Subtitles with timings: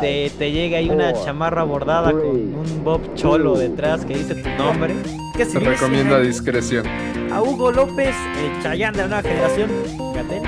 [0.00, 4.48] te, te llegue ahí una chamarra bordada con un Bob Cholo detrás que dice tu
[4.50, 4.94] nombre.
[5.36, 6.86] Que se recomienda discreción.
[7.32, 9.70] A Hugo López, el Chayán de la nueva generación.
[10.14, 10.42] Gatel.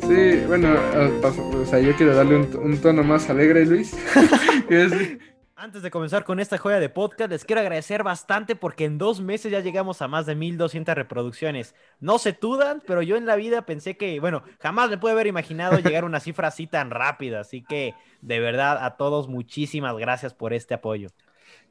[0.00, 0.74] Sí, bueno,
[1.22, 3.94] o sea, yo quiero darle un, un tono más alegre, Luis.
[5.62, 9.20] antes de comenzar con esta joya de podcast, les quiero agradecer bastante porque en dos
[9.20, 11.76] meses ya llegamos a más de 1200 reproducciones.
[12.00, 15.28] No se tudan, pero yo en la vida pensé que, bueno, jamás me pude haber
[15.28, 17.38] imaginado llegar a una cifra así tan rápida.
[17.38, 21.10] Así que, de verdad, a todos, muchísimas gracias por este apoyo.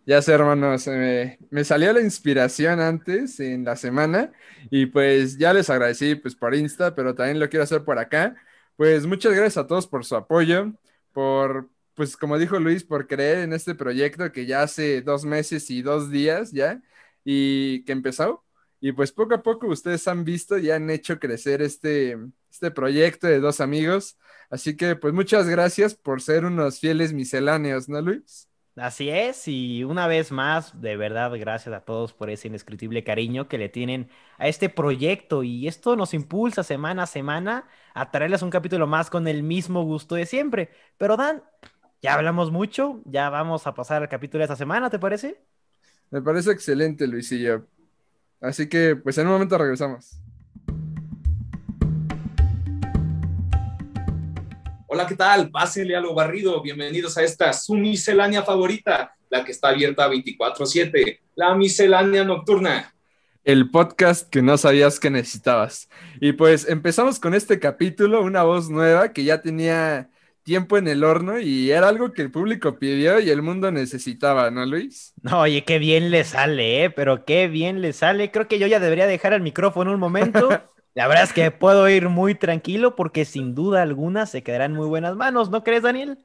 [0.06, 4.32] Ya sé, hermanos, me, me, salió la inspiración antes en la semana
[4.70, 8.38] y pues ya les agradecí pues por Insta, pero también lo quiero hacer por acá.
[8.78, 10.72] Pues muchas gracias a todos por su apoyo,
[11.12, 11.70] por
[12.02, 15.84] pues como dijo Luis, por creer en este proyecto que ya hace dos meses y
[15.84, 16.82] dos días ya,
[17.24, 18.44] y que empezó.
[18.80, 22.18] Y pues poco a poco ustedes han visto y han hecho crecer este,
[22.50, 24.18] este proyecto de dos amigos.
[24.50, 28.50] Así que pues muchas gracias por ser unos fieles misceláneos, ¿no, Luis?
[28.78, 33.50] Así es, y una vez más, de verdad, gracias a todos por ese indescriptible cariño
[33.50, 38.42] que le tienen a este proyecto y esto nos impulsa semana a semana a traerles
[38.44, 40.72] un capítulo más con el mismo gusto de siempre.
[40.98, 41.44] Pero Dan,
[42.02, 45.40] ya hablamos mucho, ya vamos a pasar al capítulo de esta semana, ¿te parece?
[46.10, 47.68] Me parece excelente, Luisillo.
[48.42, 50.20] Así que, pues en un momento regresamos.
[54.88, 55.52] Hola, ¿qué tal?
[55.52, 56.62] Pásenle a lo barrido.
[56.64, 62.94] Bienvenidos a esta su miscelánea favorita, la que está abierta 24/7, la miscelánea nocturna.
[63.44, 65.88] El podcast que no sabías que necesitabas.
[66.20, 70.10] Y pues empezamos con este capítulo, una voz nueva que ya tenía
[70.52, 74.52] tiempo en el horno y era algo que el público pidió y el mundo necesitaba,
[74.52, 75.14] ¿no, Luis?
[75.24, 76.90] No, oye, qué bien le sale, ¿eh?
[76.90, 78.32] Pero qué bien le sale.
[78.32, 80.50] Creo que yo ya debería dejar el micrófono un momento.
[80.94, 84.88] La verdad es que puedo ir muy tranquilo porque sin duda alguna se quedarán muy
[84.88, 86.18] buenas manos, ¿no crees, Daniel?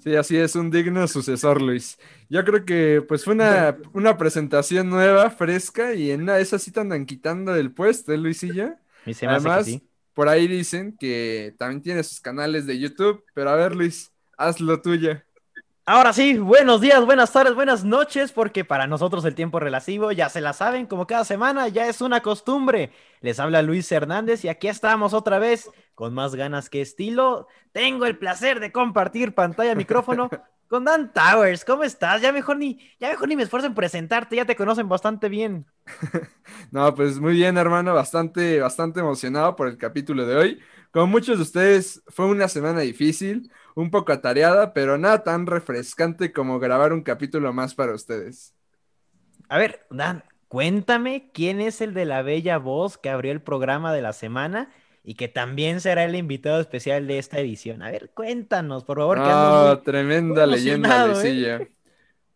[0.00, 1.98] Sí, así es, un digno sucesor, Luis.
[2.28, 6.62] Yo creo que pues fue una, una presentación nueva, fresca, y en una de esas
[6.62, 8.74] sí te andan quitando el puesto, ¿eh, Luisillo?
[9.22, 9.80] Además,
[10.20, 14.60] por ahí dicen que también tiene sus canales de YouTube, pero a ver, Luis, haz
[14.60, 15.18] lo tuyo.
[15.86, 20.28] Ahora sí, buenos días, buenas tardes, buenas noches, porque para nosotros el tiempo relativo, ya
[20.28, 22.92] se la saben, como cada semana, ya es una costumbre.
[23.22, 27.46] Les habla Luis Hernández y aquí estamos otra vez, con más ganas que estilo.
[27.72, 30.28] Tengo el placer de compartir pantalla, micrófono
[30.70, 31.64] con Dan Towers.
[31.64, 32.22] ¿Cómo estás?
[32.22, 35.66] Ya mejor ni, ya mejor ni me esfuerzo en presentarte, ya te conocen bastante bien.
[36.70, 40.60] no, pues muy bien, hermano, bastante, bastante emocionado por el capítulo de hoy.
[40.92, 46.32] Como muchos de ustedes, fue una semana difícil, un poco atareada, pero nada tan refrescante
[46.32, 48.54] como grabar un capítulo más para ustedes.
[49.48, 53.92] A ver, Dan, cuéntame quién es el de la bella voz que abrió el programa
[53.92, 54.70] de la semana
[55.02, 57.82] y que también será el invitado especial de esta edición.
[57.82, 59.18] A ver, cuéntanos, por favor.
[59.20, 61.70] Oh, tremenda leyenda, ¿eh?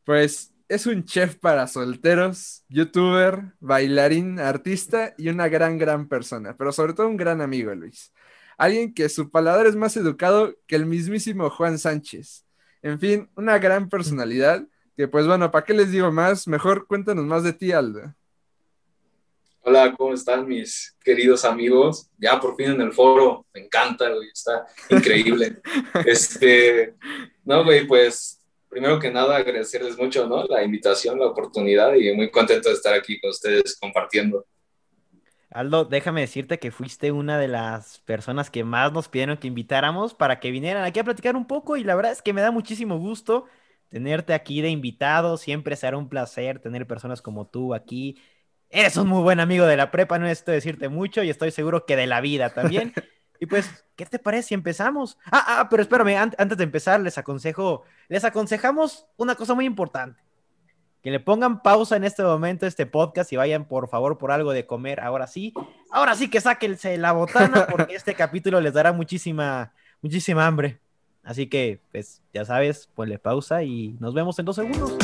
[0.04, 6.72] Pues es un chef para solteros, youtuber, bailarín, artista y una gran, gran persona, pero
[6.72, 8.12] sobre todo un gran amigo, Luis.
[8.56, 12.44] Alguien que su paladar es más educado que el mismísimo Juan Sánchez.
[12.82, 14.64] En fin, una gran personalidad
[14.96, 16.46] que pues bueno, ¿para qué les digo más?
[16.46, 18.14] Mejor cuéntanos más de ti, Aldo.
[19.66, 22.10] Hola, ¿cómo están mis queridos amigos?
[22.18, 25.56] Ya por fin en el foro, me encanta, güey, está increíble.
[26.04, 26.94] este,
[27.44, 30.44] no, güey, pues primero que nada agradecerles mucho, ¿no?
[30.44, 34.44] La invitación, la oportunidad y muy contento de estar aquí con ustedes compartiendo.
[35.48, 40.12] Aldo, déjame decirte que fuiste una de las personas que más nos pidieron que invitáramos
[40.12, 42.50] para que vinieran aquí a platicar un poco y la verdad es que me da
[42.50, 43.46] muchísimo gusto
[43.88, 48.18] tenerte aquí de invitado, siempre será un placer tener personas como tú aquí
[48.70, 51.86] Eres un muy buen amigo de la prepa, no necesito decirte mucho y estoy seguro
[51.86, 52.92] que de la vida también.
[53.40, 55.18] Y pues, ¿qué te parece si empezamos?
[55.26, 60.22] Ah, ah, pero espérame, antes de empezar, les aconsejo, les aconsejamos una cosa muy importante.
[61.02, 64.52] Que le pongan pausa en este momento este podcast y vayan por favor por algo
[64.52, 65.00] de comer.
[65.00, 65.52] Ahora sí,
[65.90, 70.80] ahora sí que sáquense la botana porque este capítulo les dará muchísima, muchísima hambre.
[71.22, 74.96] Así que, pues, ya sabes, ponle pausa y nos vemos en dos segundos.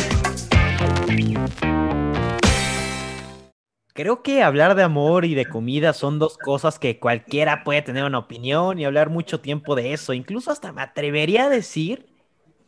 [4.00, 8.02] Creo que hablar de amor y de comida son dos cosas que cualquiera puede tener
[8.04, 10.14] una opinión y hablar mucho tiempo de eso.
[10.14, 12.06] Incluso hasta me atrevería a decir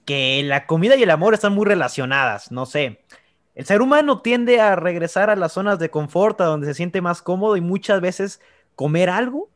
[0.05, 2.53] que la comida y el amor están muy relacionadas.
[2.53, 3.03] No sé.
[3.55, 7.01] El ser humano tiende a regresar a las zonas de confort, a donde se siente
[7.01, 8.43] más cómodo y muchas veces
[8.75, 9.49] comer algo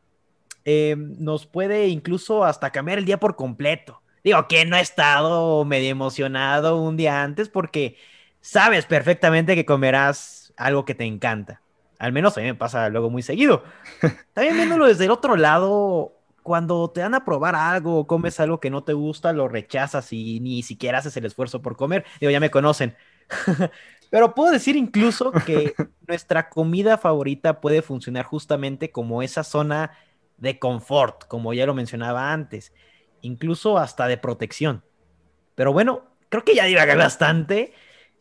[0.65, 4.01] eh, nos puede incluso hasta cambiar el día por completo.
[4.23, 7.97] Digo, que no he estado medio emocionado un día antes porque
[8.41, 11.61] sabes perfectamente que comerás algo que te encanta.
[11.99, 13.63] Al menos a mí me pasa luego muy seguido.
[14.33, 16.13] También viéndolo desde el otro lado,
[16.43, 20.13] cuando te dan a probar algo o comes algo que no te gusta, lo rechazas
[20.13, 22.05] y ni siquiera haces el esfuerzo por comer.
[22.19, 22.95] Digo, ya me conocen.
[24.09, 25.73] Pero puedo decir incluso que
[26.07, 29.91] nuestra comida favorita puede funcionar justamente como esa zona
[30.37, 32.71] de confort, como ya lo mencionaba antes,
[33.21, 34.83] incluso hasta de protección.
[35.55, 37.73] Pero bueno, creo que ya divagué bastante.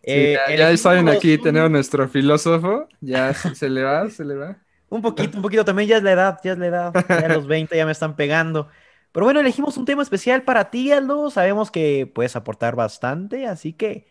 [0.08, 4.56] Eh, ya, saben aquí, tenemos nuestro filósofo, ya se le va, se le va.
[4.88, 7.46] Un poquito, un poquito, también ya es la edad, ya es la edad, ya los
[7.48, 8.68] 20 ya me están pegando.
[9.10, 13.72] Pero bueno, elegimos un tema especial para ti, Aldo, sabemos que puedes aportar bastante, así
[13.72, 14.06] que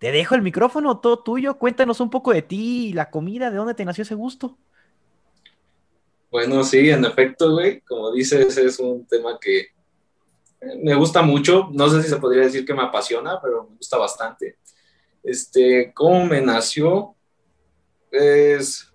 [0.00, 1.58] te dejo el micrófono, todo tuyo.
[1.58, 4.56] Cuéntanos un poco de ti y la comida, de dónde te nació ese gusto.
[6.30, 7.82] Bueno, sí, en efecto, güey.
[7.82, 9.66] Como dices, es un tema que
[10.82, 11.68] me gusta mucho.
[11.72, 14.56] No sé si se podría decir que me apasiona, pero me gusta bastante.
[15.22, 17.14] Este, ¿cómo me nació?
[18.10, 18.90] Pues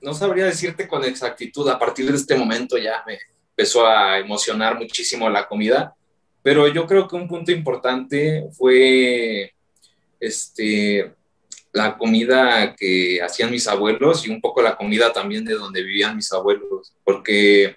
[0.00, 1.68] no sabría decirte con exactitud.
[1.68, 3.18] A partir de este momento ya me
[3.50, 5.94] empezó a emocionar muchísimo la comida.
[6.42, 9.52] Pero yo creo que un punto importante fue
[10.20, 11.12] este,
[11.72, 16.16] la comida que hacían mis abuelos y un poco la comida también de donde vivían
[16.16, 17.76] mis abuelos, porque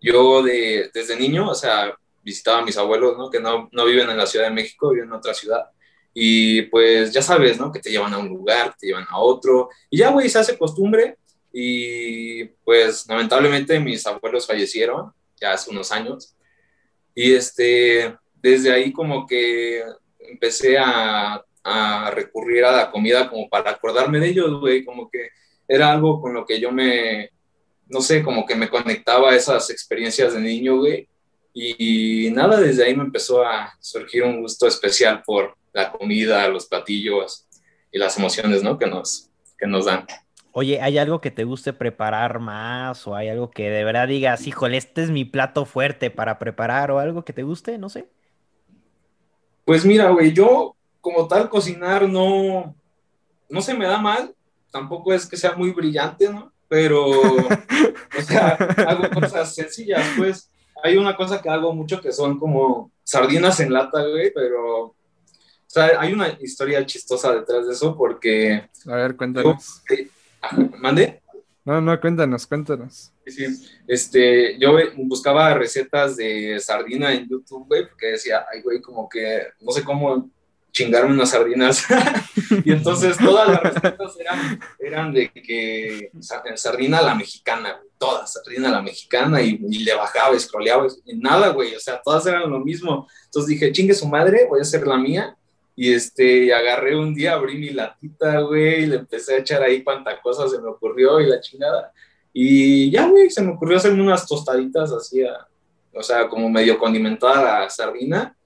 [0.00, 3.30] yo de, desde niño, o sea, visitaba a mis abuelos, ¿no?
[3.30, 5.70] Que no, no viven en la Ciudad de México, viven en otra ciudad.
[6.14, 7.72] Y pues ya sabes, ¿no?
[7.72, 9.68] Que te llevan a un lugar, te llevan a otro.
[9.90, 11.16] Y ya, güey, se hace costumbre.
[11.52, 16.36] Y pues lamentablemente mis abuelos fallecieron ya hace unos años.
[17.14, 19.82] Y este, desde ahí como que
[20.18, 25.30] empecé a a recurrir a la comida como para acordarme de ellos, güey, como que
[25.66, 27.30] era algo con lo que yo me,
[27.88, 31.08] no sé, como que me conectaba a esas experiencias de niño, güey.
[31.54, 36.66] Y, nada, desde ahí me empezó a surgir un gusto especial por la comida, los
[36.66, 37.46] platillos
[37.92, 38.78] y las emociones, ¿no?
[38.78, 39.28] Que nos,
[39.58, 40.06] que nos dan.
[40.52, 44.46] Oye, ¿hay algo que te guste preparar más o hay algo que de verdad digas,
[44.46, 47.76] híjole, este es mi plato fuerte para preparar o algo que te guste?
[47.76, 48.08] No sé.
[49.64, 52.74] Pues mira, güey, yo como tal, cocinar no,
[53.48, 54.34] no se me da mal,
[54.70, 56.52] tampoco es que sea muy brillante, ¿no?
[56.68, 58.50] Pero, o sea,
[58.88, 60.50] hago cosas sencillas, pues.
[60.82, 64.94] Hay una cosa que hago mucho que son como sardinas en lata, güey, pero,
[65.74, 68.68] sea, hay una historia chistosa detrás de eso porque...
[68.86, 69.82] A ver, cuéntanos.
[69.90, 70.08] Eh,
[70.78, 71.22] ¿Mande?
[71.64, 73.10] No, no, cuéntanos, cuéntanos.
[73.26, 73.46] Sí,
[73.88, 79.46] este, yo buscaba recetas de sardina en YouTube, güey, porque decía, ay, güey, como que
[79.60, 80.30] no sé cómo
[80.74, 81.86] chingarme unas sardinas.
[82.64, 86.10] y entonces todas las recetas eran, eran de que
[86.56, 91.48] sardina a la mexicana, todas, sardina a la mexicana, y, le bajaba, escroleaba, y nada,
[91.48, 93.08] güey, o sea, todas eran lo mismo.
[93.26, 95.34] Entonces dije, chingue su madre, voy a hacer la mía.
[95.76, 99.82] Y este, agarré un día, abrí mi latita, güey, y le empecé a echar ahí
[99.82, 101.92] cuanta cosa se me ocurrió y la chingada.
[102.32, 105.22] Y ya, güey, se me ocurrió hacerme unas tostaditas así,
[105.92, 108.36] o sea, como medio condimentada la sardina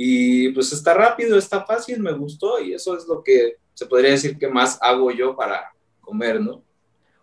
[0.00, 4.12] y pues está rápido, está fácil, me gustó y eso es lo que se podría
[4.12, 6.62] decir que más hago yo para comer, ¿no?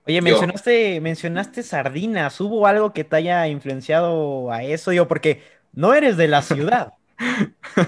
[0.05, 4.91] Oye, mencionaste, mencionaste sardinas, ¿hubo algo que te haya influenciado a eso?
[4.91, 5.41] Digo, porque
[5.71, 6.91] no eres de la ciudad.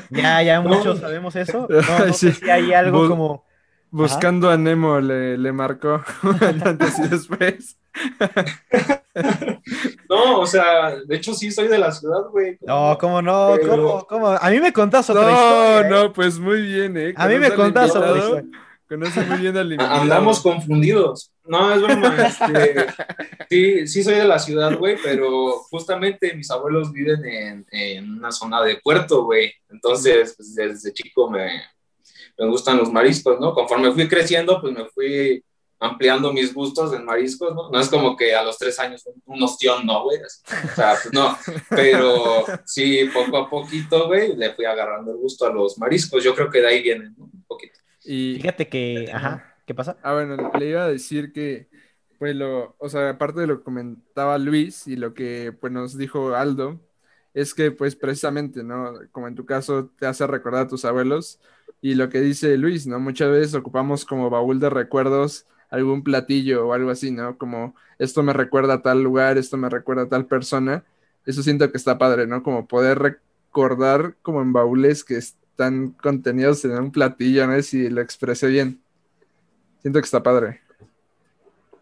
[0.09, 1.67] Ya, ya muchos sabemos eso.
[1.99, 3.47] No, sé si hay algo como
[3.89, 6.03] Buscando a Nemo le, le marcó
[6.63, 7.77] antes y después.
[10.09, 12.57] no, o sea, de hecho sí soy de la ciudad, güey.
[12.61, 13.55] No, ¿cómo no?
[13.65, 14.27] ¿Cómo, ¿Cómo?
[14.27, 15.89] A mí me contás otra no, historia.
[15.89, 17.13] No, no, pues muy bien, ¿eh?
[17.15, 18.43] A mí me contás otra historia.
[18.87, 19.75] Conoce muy bien al.
[19.79, 21.31] Andamos confundidos.
[21.43, 22.15] No, es broma.
[22.27, 22.85] Este,
[23.49, 28.31] sí, sí soy de la ciudad, güey, pero justamente mis abuelos viven en, en una
[28.31, 29.53] zona de puerto, güey.
[29.69, 31.63] Entonces, pues, desde chico me,
[32.37, 33.53] me gustan los mariscos, ¿no?
[33.53, 35.43] Conforme fui creciendo, pues me fui
[35.79, 37.69] ampliando mis gustos en mariscos, ¿no?
[37.69, 40.19] No es como que a los tres años un ostión, no, güey.
[40.19, 41.37] O sea, pues no.
[41.69, 46.23] Pero sí, poco a poquito, güey, le fui agarrando el gusto a los mariscos.
[46.23, 47.25] Yo creo que de ahí vienen, ¿no?
[47.25, 47.76] Un poquito.
[48.07, 49.97] Y fíjate que, ajá, ¿qué pasa?
[50.01, 51.69] Ah, bueno, le iba a decir que,
[52.19, 55.97] pues lo, o sea, aparte de lo que comentaba Luis y lo que, pues nos
[55.97, 56.79] dijo Aldo,
[57.33, 58.93] es que, pues precisamente, ¿no?
[59.11, 61.39] Como en tu caso te hace recordar a tus abuelos,
[61.81, 62.99] y lo que dice Luis, ¿no?
[62.99, 67.37] Muchas veces ocupamos como baúl de recuerdos algún platillo o algo así, ¿no?
[67.37, 70.83] Como esto me recuerda a tal lugar, esto me recuerda a tal persona.
[71.25, 72.41] Eso siento que está padre, ¿no?
[72.43, 75.17] Como poder recordar como en baúles que
[75.57, 77.59] están contenidos en un platillo, ¿no?
[77.63, 78.79] Si lo expresé bien.
[79.81, 80.61] Siento que está padre.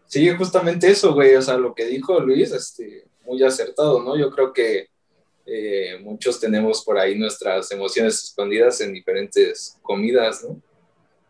[0.06, 1.34] Sí, justamente eso, güey.
[1.34, 4.16] O sea, lo que dijo Luis, este, muy acertado, ¿no?
[4.16, 4.88] Yo creo que
[5.44, 10.58] eh, muchos tenemos por ahí nuestras emociones escondidas en diferentes comidas, ¿no?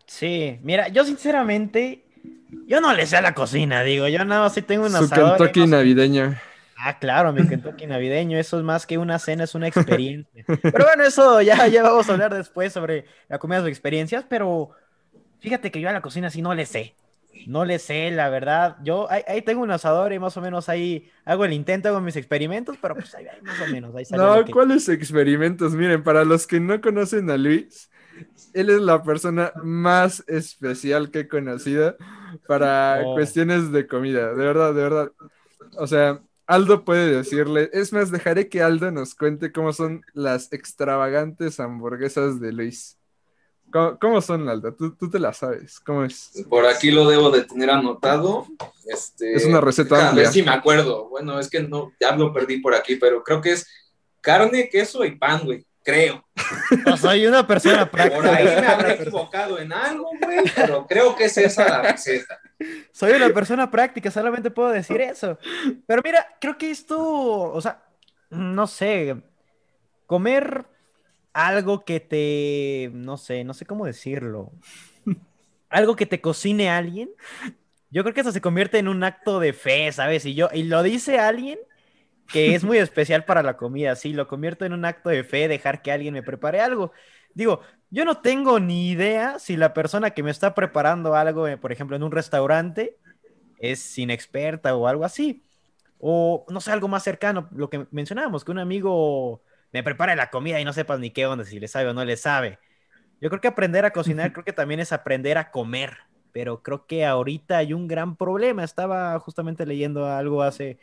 [0.07, 2.05] Sí, mira, yo sinceramente,
[2.69, 5.11] yo no le sé a la cocina, digo, yo nada más sí tengo una Su
[5.11, 6.41] Kentucky navideña.
[6.79, 10.45] Ah, claro, mi Kentucky navideño, eso es más que una cena, es una experiencia.
[10.63, 14.71] Pero bueno, eso ya, ya vamos a hablar después sobre la comida de experiencias, pero
[15.41, 16.95] fíjate que yo a la cocina sí no le sé.
[17.47, 18.77] No le sé, la verdad.
[18.83, 22.17] Yo ahí, tengo un asador y más o menos ahí hago el intento, hago mis
[22.17, 23.93] experimentos, pero pues ahí, más o menos.
[24.11, 25.75] no, ¿cuáles experimentos?
[25.75, 27.91] Miren, para los que no conocen a Luis,
[28.55, 31.97] él es la persona más especial que he conocido
[32.49, 33.15] para oh.
[33.15, 34.35] cuestiones de comida.
[34.35, 35.13] De verdad, de verdad.
[35.79, 37.71] O sea, Aldo puede decirle.
[37.73, 42.99] Es más, dejaré que Aldo nos cuente cómo son las extravagantes hamburguesas de Luis.
[44.01, 44.75] ¿Cómo, son, Aldo?
[44.75, 45.81] ¿Tú, te la sabes.
[45.81, 46.47] ¿Cómo es?
[46.49, 48.47] Por aquí lo debo de tener anotado.
[48.87, 51.09] Este, es una receta A ver si me acuerdo.
[51.09, 53.67] Bueno, es que no, ya lo perdí por aquí, pero creo que es
[54.21, 56.27] carne, queso y pan, güey creo.
[56.85, 58.17] No soy una persona práctica.
[58.17, 62.41] Por ahí me habré equivocado en algo, güey, pero creo que es esa la receta.
[62.91, 65.39] Soy una persona práctica, solamente puedo decir eso.
[65.87, 67.85] Pero mira, creo que esto, o sea,
[68.31, 69.17] no sé,
[70.07, 70.67] comer
[71.33, 74.53] algo que te, no sé, no sé cómo decirlo,
[75.69, 77.11] algo que te cocine alguien,
[77.91, 80.27] yo creo que eso se convierte en un acto de fe, ¿sabes?
[80.27, 81.61] Y yo, y lo dice alguien
[82.29, 85.49] que es muy especial para la comida, sí, lo convierto en un acto de fe
[85.49, 86.93] dejar que alguien me prepare algo.
[87.35, 91.57] Digo, yo no tengo ni idea si la persona que me está preparando algo, eh,
[91.57, 92.97] por ejemplo, en un restaurante,
[93.59, 95.45] es inexperta o algo así.
[95.99, 99.43] O, no sé, algo más cercano, lo que mencionábamos, que un amigo
[99.73, 102.05] me prepare la comida y no sepas ni qué onda, si le sabe o no
[102.05, 102.59] le sabe.
[103.21, 105.99] Yo creo que aprender a cocinar, creo que también es aprender a comer,
[106.33, 108.63] pero creo que ahorita hay un gran problema.
[108.63, 110.79] Estaba justamente leyendo algo hace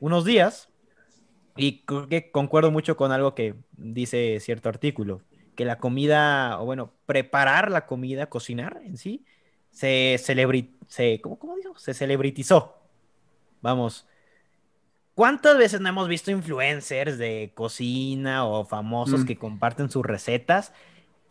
[0.00, 0.68] unos días
[1.56, 5.22] y creo que concuerdo mucho con algo que dice cierto artículo,
[5.54, 9.24] que la comida, o bueno, preparar la comida, cocinar en sí,
[9.70, 11.76] se, se ¿cómo, cómo digo?
[11.78, 12.76] Se celebritizó.
[13.60, 14.06] Vamos.
[15.14, 19.26] ¿Cuántas veces no hemos visto influencers de cocina o famosos mm.
[19.26, 20.72] que comparten sus recetas?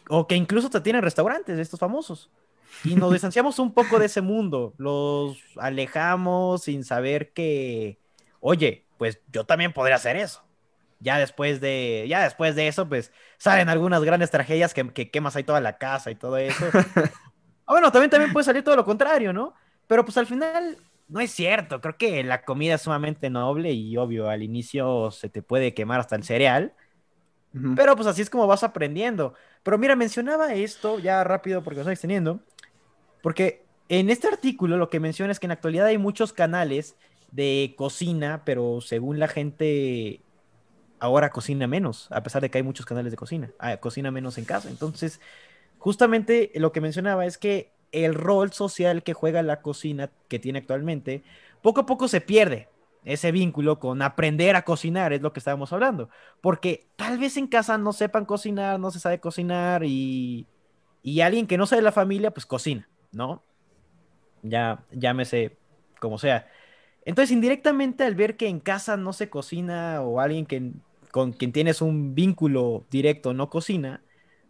[0.09, 2.31] O que incluso te tienen restaurantes de estos famosos.
[2.83, 4.73] Y nos distanciamos un poco de ese mundo.
[4.77, 7.99] Los alejamos sin saber que,
[8.39, 10.43] oye, pues yo también podría hacer eso.
[10.99, 15.43] Ya después de, ya después de eso, pues salen algunas grandes tragedias que, quemas ahí
[15.43, 16.65] toda la casa y todo eso.
[17.65, 19.53] ah, bueno, también, también puede salir todo lo contrario, ¿no?
[19.87, 21.81] Pero pues al final no es cierto.
[21.81, 25.99] Creo que la comida es sumamente noble y obvio, al inicio se te puede quemar
[25.99, 26.73] hasta el cereal.
[27.77, 29.33] Pero pues así es como vas aprendiendo.
[29.63, 32.41] Pero mira, mencionaba esto ya rápido porque lo estoy extendiendo.
[33.21, 36.97] Porque en este artículo lo que menciona es que en la actualidad hay muchos canales
[37.31, 40.21] de cocina, pero según la gente
[40.99, 44.37] ahora cocina menos, a pesar de que hay muchos canales de cocina, ah, cocina menos
[44.37, 44.69] en casa.
[44.69, 45.19] Entonces,
[45.77, 50.59] justamente lo que mencionaba es que el rol social que juega la cocina que tiene
[50.59, 51.23] actualmente,
[51.61, 52.69] poco a poco se pierde
[53.05, 56.09] ese vínculo con aprender a cocinar, es lo que estábamos hablando,
[56.41, 60.47] porque tal vez en casa no sepan cocinar, no se sabe cocinar y,
[61.03, 63.43] y alguien que no sabe de la familia, pues cocina, ¿no?
[64.41, 65.57] Ya, llámese
[65.99, 66.47] como sea.
[67.05, 70.71] Entonces, indirectamente, al ver que en casa no se cocina o alguien que,
[71.11, 74.01] con quien tienes un vínculo directo no cocina,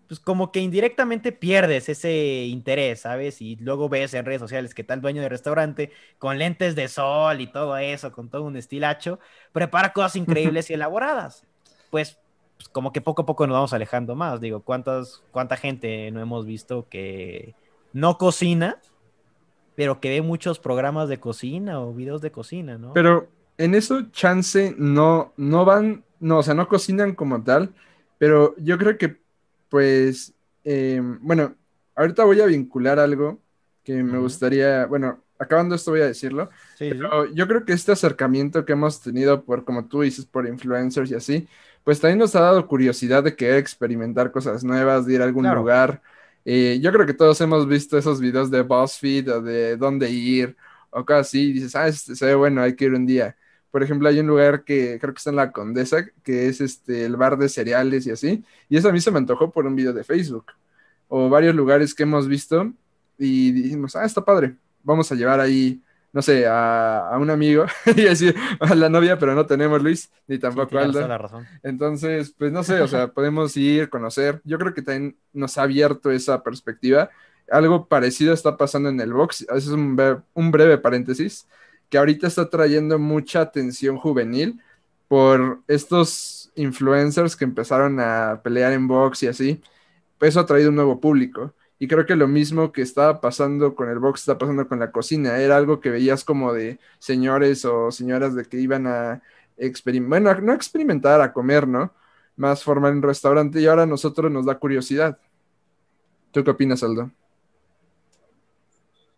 [0.07, 3.41] pues como que indirectamente pierdes ese interés, ¿sabes?
[3.41, 7.41] Y luego ves en redes sociales que tal dueño de restaurante con lentes de sol
[7.41, 9.19] y todo eso, con todo un estilacho,
[9.51, 11.45] prepara cosas increíbles y elaboradas.
[11.89, 12.17] Pues,
[12.57, 14.39] pues, como que poco a poco nos vamos alejando más.
[14.41, 17.55] Digo, ¿cuántas, ¿cuánta gente no hemos visto que
[17.93, 18.79] no cocina?
[19.75, 22.93] Pero que ve muchos programas de cocina o videos de cocina, ¿no?
[22.93, 23.27] Pero
[23.57, 27.73] en eso, chance, no, no van, no, o sea, no cocinan como tal,
[28.17, 29.17] pero yo creo que,
[29.69, 31.55] pues, eh, bueno,
[31.95, 33.39] ahorita voy a vincular algo
[33.83, 38.65] que me gustaría, bueno, acabando esto voy a decirlo, pero yo creo que este acercamiento
[38.65, 41.47] que hemos tenido por, como tú dices, por influencers y así,
[41.83, 45.47] pues también nos ha dado curiosidad de querer experimentar cosas nuevas, de ir a algún
[45.53, 46.01] lugar,
[46.45, 50.55] yo creo que todos hemos visto esos videos de BuzzFeed o de dónde ir
[50.91, 51.53] o cosas así.
[51.53, 53.35] Dices, ah, este se ve bueno, hay que ir un día.
[53.71, 57.05] Por ejemplo, hay un lugar que creo que está en la Condesa, que es este,
[57.05, 58.43] el bar de cereales y así.
[58.69, 60.45] Y eso a mí se me antojó por un video de Facebook.
[61.07, 62.71] O varios lugares que hemos visto
[63.17, 64.55] y dijimos, ah, está padre.
[64.83, 65.81] Vamos a llevar ahí
[66.15, 70.39] no sé, a, un amigo y decir a la novia, pero no tenemos Luis, ni
[70.39, 71.45] tampoco sí, La razón.
[71.61, 74.39] Entonces, pues no sé, o sea, podemos ir, conocer.
[74.45, 77.09] Yo creo que también nos ha abierto esa perspectiva.
[77.51, 79.41] Algo parecido está pasando en el box.
[79.41, 81.49] Eso es un, un breve paréntesis,
[81.89, 84.61] que ahorita está trayendo mucha atención juvenil
[85.09, 89.61] por estos influencers que empezaron a pelear en box y así.
[90.17, 91.53] Pues eso ha traído un nuevo público.
[91.77, 94.91] Y creo que lo mismo que estaba pasando con el box está pasando con la
[94.91, 95.39] cocina.
[95.39, 99.21] Era algo que veías como de señores o señoras de que iban a
[100.01, 101.93] bueno, no experimentar, a comer, ¿no?
[102.35, 105.17] Más formal en restaurante y ahora a nosotros nos da curiosidad.
[106.31, 107.11] ¿Tú qué opinas, Aldo?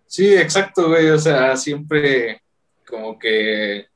[0.05, 1.09] Sí, exacto, güey.
[1.09, 2.41] O sea, siempre
[2.87, 3.87] como que,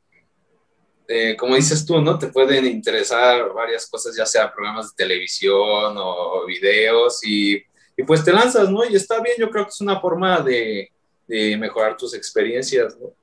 [1.07, 2.17] eh, como dices tú, ¿no?
[2.17, 7.63] Te pueden interesar varias cosas, ya sea programas de televisión o videos y,
[8.01, 8.83] y pues te lanzas, ¿no?
[8.83, 10.91] Y está bien, yo creo que es una forma de,
[11.27, 13.13] de mejorar tus experiencias, ¿no?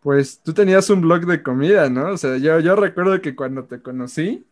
[0.00, 2.10] Pues tú tenías un blog de comida, ¿no?
[2.10, 4.46] O sea, yo, yo recuerdo que cuando te conocí,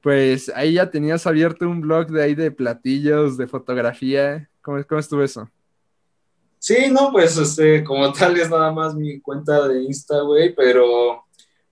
[0.00, 4.48] pues ahí ya tenías abierto un blog de ahí de platillos, de fotografía.
[4.62, 5.50] ¿Cómo, cómo estuvo eso?
[6.58, 11.22] Sí, no, pues este, como tal es nada más mi cuenta de Insta, güey, pero,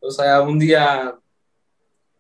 [0.01, 1.19] o sea, un día,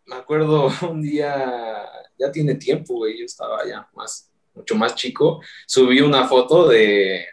[0.07, 1.85] me acuerdo, un día,
[2.19, 7.25] ya tiene tiempo, güey, yo estaba ya más, mucho más chico, subí una foto de,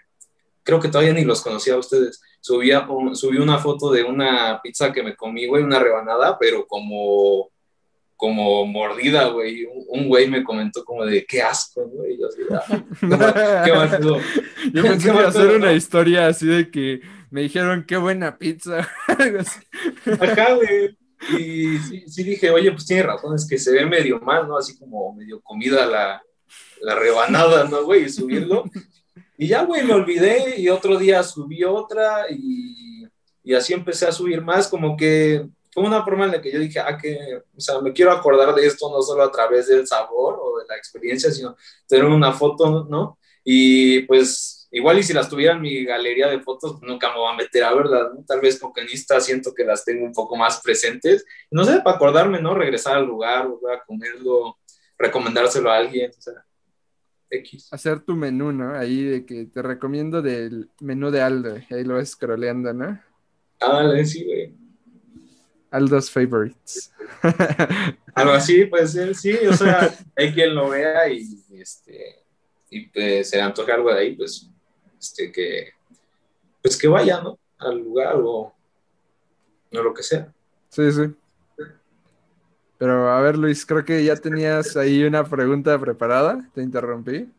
[0.63, 4.91] creo que todavía ni los conocía a ustedes, subía, subí una foto de una pizza
[4.91, 7.51] que me comí, güey, una rebanada, pero como
[8.19, 9.65] como mordida, güey.
[9.87, 12.17] Un, güey me comentó como de, qué asco, güey.
[12.19, 13.71] Yo así, ah, qué,
[14.73, 16.99] Yo pensé que iba a hacer una historia así de que
[17.31, 18.79] me dijeron, qué buena pizza.
[19.07, 20.97] Ajá, güey.
[21.39, 24.57] Y sí, dije, oye, pues tiene razón, es que se ve medio mal, ¿no?
[24.57, 26.21] Así como medio comida la,
[26.81, 28.05] la rebanada, ¿no, güey?
[28.05, 28.65] Y subirlo.
[29.37, 33.05] Y ya, güey, me olvidé y otro día subí otra y,
[33.43, 36.59] y así empecé a subir más, como que fue una forma en la que yo
[36.59, 39.87] dije, ah, que, o sea, me quiero acordar de esto no solo a través del
[39.87, 41.55] sabor o de la experiencia, sino
[41.87, 43.19] tener una foto, ¿no?
[43.43, 47.33] Y pues igual y si las tuviera en mi galería de fotos, nunca me voy
[47.33, 48.23] a meter a verlas, ¿no?
[48.25, 51.25] Tal vez en Insta siento que las tengo un poco más presentes.
[51.49, 52.55] No sé, para acordarme, ¿no?
[52.55, 54.57] Regresar al lugar, volver a comerlo,
[54.97, 56.45] recomendárselo a alguien, o sea,
[57.29, 57.67] X.
[57.71, 58.75] Hacer tu menú, ¿no?
[58.75, 62.99] Ahí de que te recomiendo del menú de Aldo, ahí lo ves scrolleando, ¿no?
[63.61, 64.53] Ah, sí, güey.
[65.71, 66.91] Aldo's Favorites.
[68.15, 72.23] Algo así, pues sí, o sea, hay quien lo vea y, este,
[72.69, 74.49] y pues, se le antoja algo de ahí, pues,
[74.99, 75.69] este, que,
[76.61, 77.39] pues que vaya, ¿no?
[77.59, 78.53] Al lugar o,
[79.71, 80.33] no lo que sea.
[80.69, 81.03] Sí, sí.
[82.79, 86.49] Pero a ver, Luis, creo que ya tenías ahí una pregunta preparada.
[86.55, 87.29] Te interrumpí.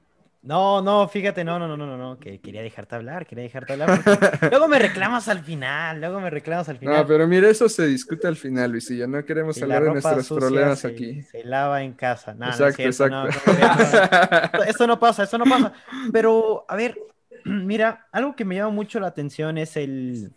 [0.43, 4.01] No, no, fíjate, no, no, no, no, no, que quería dejarte hablar, quería dejarte hablar.
[4.51, 6.97] luego me reclamas al final, luego me reclamas al final.
[6.97, 9.91] No, pero mire, eso se discute al final, Luis, y ya no queremos hablar de
[9.93, 11.23] nuestros problemas aquí.
[11.23, 14.63] Se lava en casa, nada, exacto, exacto.
[14.67, 15.75] esto no pasa, esto no pasa.
[16.11, 16.99] Pero, a ver,
[17.45, 20.33] mira, algo que me llama mucho la atención es el,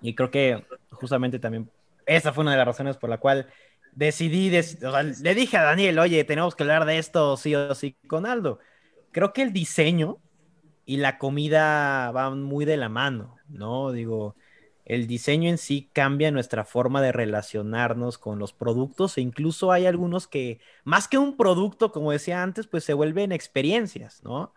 [0.00, 1.70] y creo que justamente también,
[2.06, 3.46] esa fue una de las razones por la cual
[3.96, 8.26] decidí, le dije a Daniel, oye, tenemos que hablar de esto sí o sí con
[8.26, 8.60] Aldo
[9.16, 10.18] creo que el diseño
[10.84, 13.90] y la comida van muy de la mano, ¿no?
[13.90, 14.36] Digo,
[14.84, 19.86] el diseño en sí cambia nuestra forma de relacionarnos con los productos e incluso hay
[19.86, 24.52] algunos que, más que un producto, como decía antes, pues se vuelven experiencias, ¿no?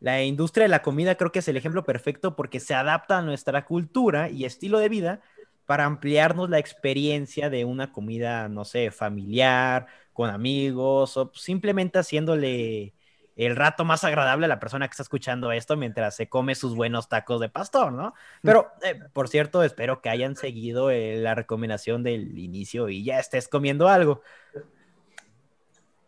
[0.00, 3.22] La industria de la comida creo que es el ejemplo perfecto porque se adapta a
[3.22, 5.20] nuestra cultura y estilo de vida
[5.68, 12.94] para ampliarnos la experiencia de una comida, no sé, familiar, con amigos o simplemente haciéndole
[13.36, 16.74] el rato más agradable a la persona que está escuchando esto mientras se come sus
[16.74, 18.14] buenos tacos de pastor, ¿no?
[18.40, 23.18] Pero, eh, por cierto, espero que hayan seguido eh, la recomendación del inicio y ya
[23.18, 24.22] estés comiendo algo.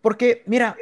[0.01, 0.75] Porque, mira,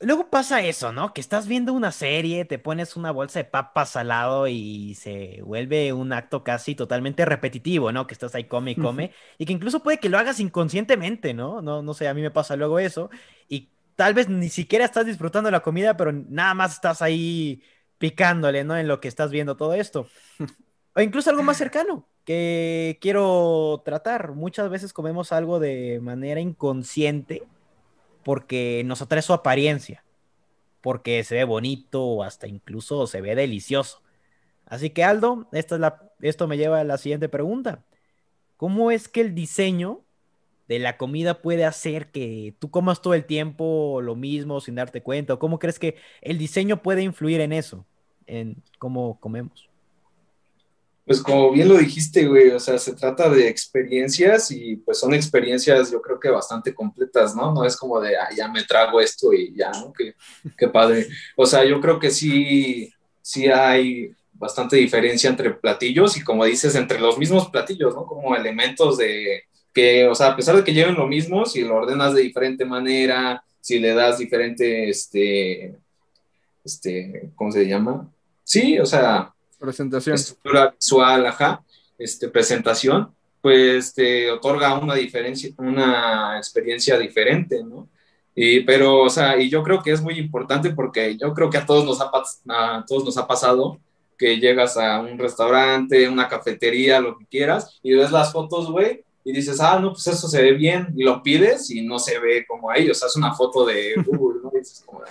[0.00, 1.12] luego pasa eso, ¿no?
[1.12, 5.40] Que estás viendo una serie, te pones una bolsa de papas al lado y se
[5.42, 8.06] vuelve un acto casi totalmente repetitivo, ¿no?
[8.06, 11.62] Que estás ahí come y come y que incluso puede que lo hagas inconscientemente, ¿no?
[11.62, 13.10] No, no sé, a mí me pasa luego eso
[13.48, 17.62] y tal vez ni siquiera estás disfrutando la comida, pero nada más estás ahí
[17.98, 18.76] picándole, ¿no?
[18.76, 20.08] En lo que estás viendo todo esto.
[20.92, 24.32] O incluso algo más cercano que quiero tratar.
[24.32, 27.44] Muchas veces comemos algo de manera inconsciente
[28.24, 30.04] porque nos atrae su apariencia,
[30.80, 34.02] porque se ve bonito o hasta incluso se ve delicioso.
[34.66, 37.84] Así que Aldo, esta es la, esto me lleva a la siguiente pregunta.
[38.56, 40.02] ¿Cómo es que el diseño
[40.68, 45.02] de la comida puede hacer que tú comas todo el tiempo lo mismo sin darte
[45.02, 45.34] cuenta?
[45.34, 47.86] ¿O cómo crees que el diseño puede influir en eso,
[48.26, 49.69] en cómo comemos?
[51.10, 55.12] Pues como bien lo dijiste, güey, o sea, se trata de experiencias y pues son
[55.12, 57.52] experiencias yo creo que bastante completas, ¿no?
[57.52, 59.92] No es como de, ya me trago esto y ya, ¿no?
[59.92, 60.14] Qué,
[60.56, 61.08] qué padre.
[61.34, 66.76] O sea, yo creo que sí, sí hay bastante diferencia entre platillos y como dices,
[66.76, 68.06] entre los mismos platillos, ¿no?
[68.06, 69.42] Como elementos de,
[69.74, 72.64] que, o sea, a pesar de que lleven lo mismo, si lo ordenas de diferente
[72.64, 75.74] manera, si le das diferente, este,
[76.64, 78.08] este, ¿cómo se llama?
[78.44, 80.14] Sí, o sea, presentación.
[80.14, 81.62] Estructura visual, ajá,
[81.98, 87.88] este, presentación, pues te otorga una diferencia, una experiencia diferente, ¿no?
[88.34, 91.58] Y, pero, o sea, y yo creo que es muy importante porque yo creo que
[91.58, 92.10] a todos nos ha,
[92.48, 93.78] a todos nos ha pasado
[94.16, 99.02] que llegas a un restaurante, una cafetería, lo que quieras, y ves las fotos, güey,
[99.24, 102.18] y dices, ah, no, pues eso se ve bien, y lo pides y no se
[102.18, 104.50] ve como ahí, o sea, es una foto de Google, ¿no?
[104.54, 105.02] Y dices como,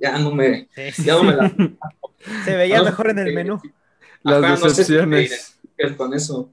[0.00, 0.68] ya no me,
[1.04, 1.52] ya no me la...
[2.44, 3.60] Se veía mejor en el menú.
[4.22, 5.58] Las decepciones.
[5.78, 6.52] No sé con eso.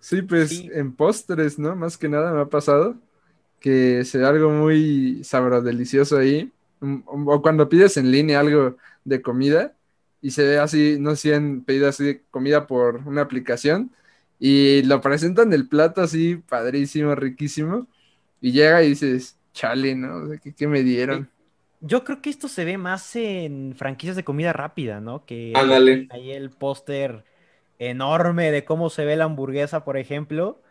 [0.00, 1.76] Sí, pues en postres, ¿no?
[1.76, 2.96] Más que nada me ha pasado
[3.62, 6.52] que se ve algo muy sabro, delicioso ahí.
[7.06, 9.72] O cuando pides en línea algo de comida
[10.20, 13.92] y se ve así, no sé si han pedido así comida por una aplicación
[14.40, 17.86] y lo presentan el plato así padrísimo, riquísimo
[18.40, 20.28] y llega y dices, chale, ¿no?
[20.56, 21.30] ¿qué, me dieron?
[21.84, 25.24] Yo creo que esto se ve más en franquicias de comida rápida, ¿no?
[25.26, 26.08] Que Ándale.
[26.08, 27.24] ahí el póster
[27.78, 30.62] enorme de cómo se ve la hamburguesa, por ejemplo.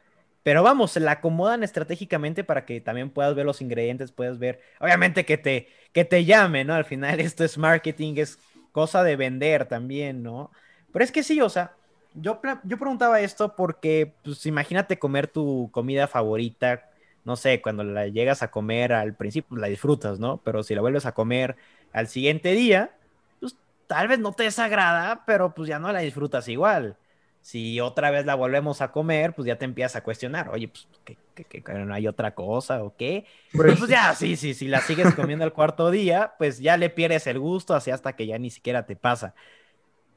[0.43, 4.61] Pero vamos, se la acomodan estratégicamente para que también puedas ver los ingredientes, puedas ver,
[4.79, 6.73] obviamente que te, que te llame, ¿no?
[6.75, 8.39] Al final esto es marketing, es
[8.71, 10.51] cosa de vender también, ¿no?
[10.91, 11.77] Pero es que sí, o sea,
[12.13, 16.90] yo, yo preguntaba esto porque, pues imagínate comer tu comida favorita,
[17.23, 20.41] no sé, cuando la llegas a comer al principio, la disfrutas, ¿no?
[20.43, 21.55] Pero si la vuelves a comer
[21.93, 22.91] al siguiente día,
[23.39, 23.55] pues
[23.87, 26.97] tal vez no te desagrada, pero pues ya no la disfrutas igual.
[27.41, 30.87] Si otra vez la volvemos a comer, pues ya te empiezas a cuestionar, oye, pues,
[31.03, 33.25] ¿qué, no hay otra cosa o qué?
[33.51, 36.91] Pues, pues ya, sí, sí, si la sigues comiendo al cuarto día, pues ya le
[36.91, 39.33] pierdes el gusto así hasta que ya ni siquiera te pasa.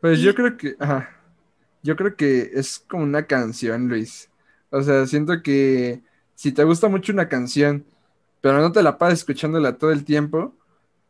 [0.03, 0.77] Pues yo creo que,
[1.83, 4.31] yo creo que es como una canción, Luis.
[4.69, 6.03] O sea, siento que
[6.35, 7.85] si te gusta mucho una canción,
[8.40, 10.55] pero no te la pasas escuchándola todo el tiempo,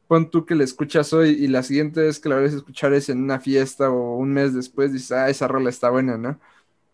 [0.07, 2.93] pon tú que la escuchas hoy y la siguiente vez que la vayas a escuchar
[2.93, 6.39] es en una fiesta o un mes después, dices, ah, esa rola está buena, ¿no?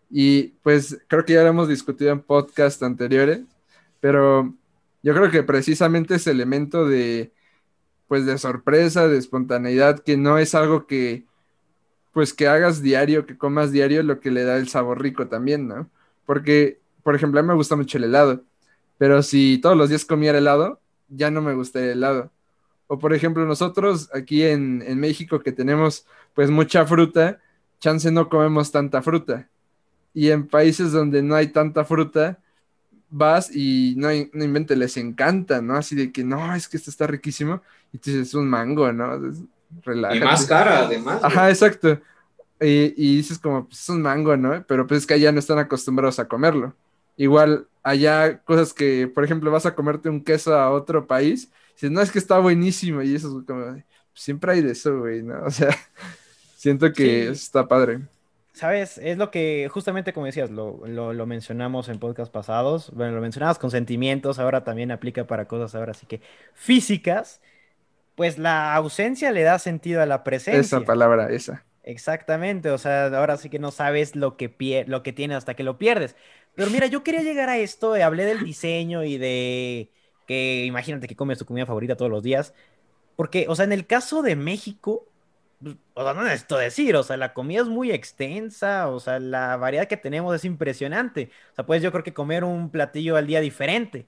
[0.09, 3.41] Y pues creo que ya lo hemos discutido en podcast anteriores,
[3.99, 4.53] pero
[5.03, 7.31] yo creo que precisamente ese elemento de,
[8.07, 11.25] pues de sorpresa, de espontaneidad, que no es algo que,
[12.11, 15.67] pues que hagas diario, que comas diario, lo que le da el sabor rico también,
[15.67, 15.89] ¿no?
[16.25, 18.43] Porque, por ejemplo, a mí me gusta mucho el helado,
[18.97, 22.31] pero si todos los días comiera helado, ya no me gustaría el helado
[22.93, 27.39] o por ejemplo, nosotros aquí en, México que tenemos pues mucha fruta,
[27.79, 29.47] chance no comemos tanta fruta.
[30.13, 32.39] Y en países donde no hay tanta fruta,
[33.09, 35.77] vas y no, no inventes, les encanta, ¿no?
[35.77, 37.61] Así de que no, es que esto está riquísimo.
[37.93, 39.15] Y tú dices, es un mango, ¿no?
[40.13, 41.23] Y más cara, además.
[41.23, 41.97] Ajá, exacto.
[42.59, 44.65] Y, y, dices como, pues es un mango, ¿no?
[44.67, 46.75] Pero pues es que allá no están acostumbrados a comerlo.
[47.17, 51.51] Igual, allá cosas que, por ejemplo, vas a comerte un queso a otro país
[51.89, 53.81] no, es que está buenísimo y eso es como,
[54.13, 55.43] siempre hay de eso, güey, ¿no?
[55.45, 55.75] O sea,
[56.55, 58.01] siento que está padre.
[58.53, 58.97] ¿Sabes?
[58.97, 63.57] Es lo que justamente como decías, lo, lo, mencionamos en podcast pasados, bueno, lo mencionabas
[63.57, 66.21] con sentimientos, ahora también aplica para cosas ahora sí que
[66.53, 67.41] físicas,
[68.15, 70.77] pues la ausencia le da sentido a la presencia.
[70.77, 71.63] Esa palabra, esa.
[71.83, 75.63] Exactamente, o sea, ahora sí que no sabes lo que, lo que tienes hasta que
[75.63, 76.15] lo pierdes.
[76.53, 79.91] Pero mira, yo quería llegar a esto, eh, hablé del diseño y de
[80.27, 82.53] que imagínate que comes tu comida favorita todos los días.
[83.15, 85.11] Porque, o sea, en el caso de México,
[85.61, 89.19] pues, o sea, no necesito decir, o sea, la comida es muy extensa, o sea,
[89.19, 91.31] la variedad que tenemos es impresionante.
[91.53, 94.07] O sea, puedes yo creo que comer un platillo al día diferente.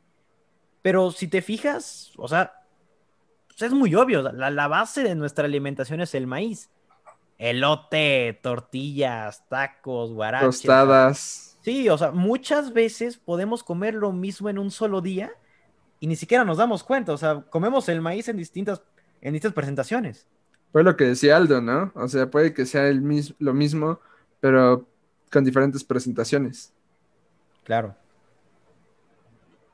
[0.83, 2.53] Pero si te fijas, o sea,
[3.47, 6.71] pues, es muy obvio, la, la base de nuestra alimentación es el maíz.
[7.37, 10.61] Elote, tortillas, tacos, guaraches.
[10.61, 11.57] Tostadas.
[11.61, 15.31] Sí, o sea, muchas veces podemos comer lo mismo en un solo día
[15.99, 18.81] y ni siquiera nos damos cuenta, o sea, comemos el maíz en distintas,
[19.21, 20.27] en distintas presentaciones.
[20.73, 21.91] Fue lo que decía Aldo, ¿no?
[21.95, 23.01] O sea, puede que sea el
[23.39, 23.99] lo mismo,
[24.41, 24.85] pero
[25.31, 26.73] con diferentes presentaciones.
[27.63, 27.95] Claro.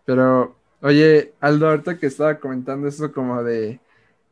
[0.05, 3.79] Pero, oye, Aldo, ahorita que estaba comentando eso como de,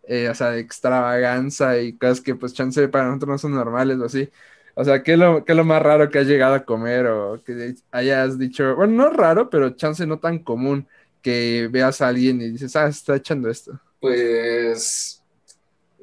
[0.07, 3.99] eh, o sea, de extravaganza y cosas que pues chance para nosotros no son normales
[3.99, 4.29] o así.
[4.75, 7.07] O sea, ¿qué es, lo, ¿qué es lo más raro que has llegado a comer
[7.07, 10.87] o que hayas dicho, bueno, no raro, pero chance no tan común
[11.21, 13.79] que veas a alguien y dices, ah, está echando esto?
[13.99, 15.23] Pues,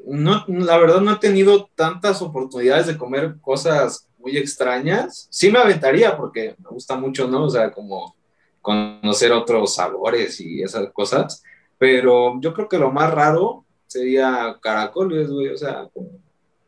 [0.07, 5.29] no, la verdad no he tenido tantas oportunidades de comer cosas muy extrañas.
[5.31, 7.45] Sí me aventaría porque me gusta mucho, ¿no?
[7.45, 8.17] O sea, como
[8.61, 11.43] conocer otros sabores y esas cosas.
[11.79, 13.64] Pero yo creo que lo más raro
[13.95, 16.11] sería caracoles, güey, o sea, como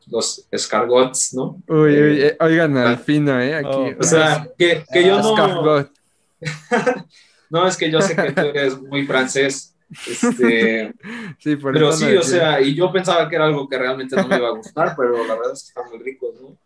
[0.06, 1.60] los escargots, ¿no?
[1.68, 3.56] Uy, uy, eh, oigan al fino, ¿eh?
[3.56, 3.68] Aquí.
[3.68, 5.88] Oh, o sea, que, que yo no...
[7.48, 9.74] No, es que yo sé que tú eres muy francés.
[10.06, 10.92] Este,
[11.38, 14.26] sí, por pero sí, o sea, y yo pensaba que era algo que realmente no
[14.26, 16.56] me iba a gustar, pero la verdad es que están muy ricos, ¿no?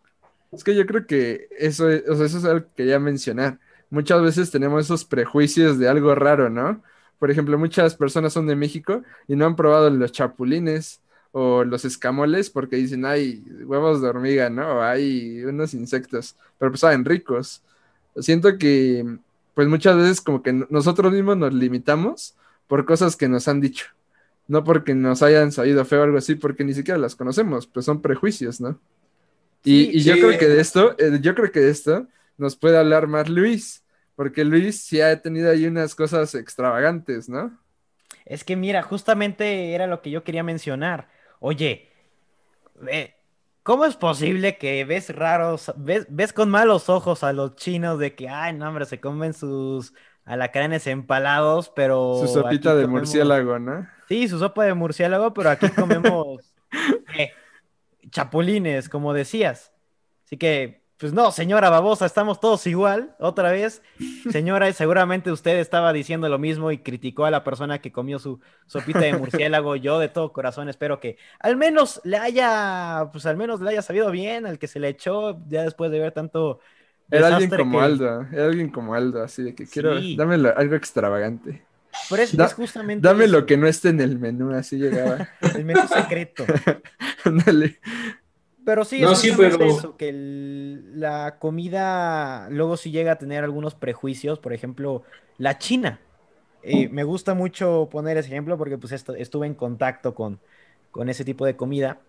[0.51, 3.59] Es que yo creo que eso, es- o sea, eso es algo que quería mencionar.
[3.91, 6.81] Muchas veces tenemos esos prejuicios de algo raro, ¿no?
[7.21, 11.85] Por ejemplo, muchas personas son de México y no han probado los chapulines o los
[11.85, 14.81] escamoles porque dicen, hay huevos de hormiga, ¿no?
[14.81, 17.61] Hay unos insectos, pero pues saben ricos.
[18.17, 19.05] Siento que,
[19.53, 22.33] pues muchas veces como que nosotros mismos nos limitamos
[22.67, 23.85] por cosas que nos han dicho.
[24.47, 27.85] No porque nos hayan sabido feo o algo así, porque ni siquiera las conocemos, pues
[27.85, 28.79] son prejuicios, ¿no?
[29.63, 30.21] Y, Sí, y yo sí.
[30.21, 32.07] creo que de esto, eh, yo creo que de esto
[32.37, 33.83] nos puede hablar más Luis,
[34.21, 37.57] porque Luis sí ha tenido ahí unas cosas extravagantes, ¿no?
[38.23, 41.09] Es que mira, justamente era lo que yo quería mencionar.
[41.39, 41.89] Oye,
[43.63, 48.13] ¿cómo es posible que ves raros, ves, ves con malos ojos a los chinos de
[48.13, 53.57] que, ay, no, hombre, se comen sus alacranes empalados, pero Su sopita de comemos- murciélago,
[53.57, 53.87] ¿no?
[54.07, 56.53] Sí, su sopa de murciélago, pero aquí comemos
[57.15, 57.31] ¿qué?
[58.11, 59.71] chapulines, como decías.
[60.25, 63.81] Así que, pues no, señora babosa, estamos todos igual, otra vez.
[64.31, 68.39] Señora, seguramente usted estaba diciendo lo mismo y criticó a la persona que comió su
[68.67, 69.75] sopita de murciélago.
[69.75, 73.81] Yo de todo corazón espero que al menos le haya, pues al menos le haya
[73.81, 76.59] sabido bien al que se le echó ya después de ver tanto
[77.09, 80.15] Era alguien como que- Aldo, era alguien como Aldo, así de que quiero, Sí.
[80.15, 81.65] dame lo- algo extravagante.
[82.09, 84.77] Pero es, Da- es justamente Dame eso, lo que no esté en el menú, así
[84.77, 85.27] llegaba.
[85.55, 86.45] el menú secreto.
[87.25, 87.79] Ándale.
[88.65, 93.17] Pero sí, No, es sí, pero- eso, que el- la comida luego sí llega a
[93.17, 95.03] tener algunos prejuicios, por ejemplo,
[95.37, 95.99] la China.
[96.63, 100.39] Eh, me gusta mucho poner ese ejemplo porque pues estuve en contacto con,
[100.91, 101.99] con ese tipo de comida.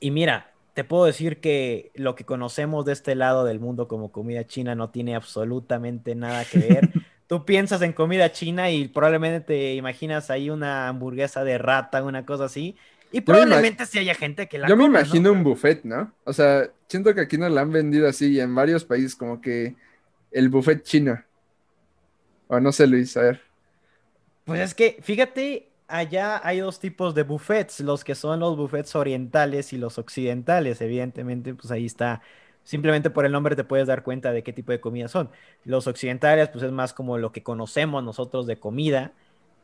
[0.00, 4.12] Y mira, te puedo decir que lo que conocemos de este lado del mundo como
[4.12, 6.90] comida china no tiene absolutamente nada que ver.
[7.26, 12.24] Tú piensas en comida china y probablemente te imaginas ahí una hamburguesa de rata, una
[12.24, 12.76] cosa así.
[13.12, 16.12] Y probablemente sí haya gente que la Yo me imagino un buffet, ¿no?
[16.24, 19.40] O sea, siento que aquí nos la han vendido así y en varios países como
[19.40, 19.74] que
[20.30, 21.22] el buffet chino.
[22.46, 23.40] O no sé, Luis, a ver.
[24.44, 28.94] Pues es que, fíjate, allá hay dos tipos de buffets, los que son los buffets
[28.94, 30.80] orientales y los occidentales.
[30.80, 32.22] Evidentemente, pues ahí está.
[32.62, 35.30] Simplemente por el nombre te puedes dar cuenta de qué tipo de comida son.
[35.64, 39.12] Los occidentales, pues es más como lo que conocemos nosotros de comida.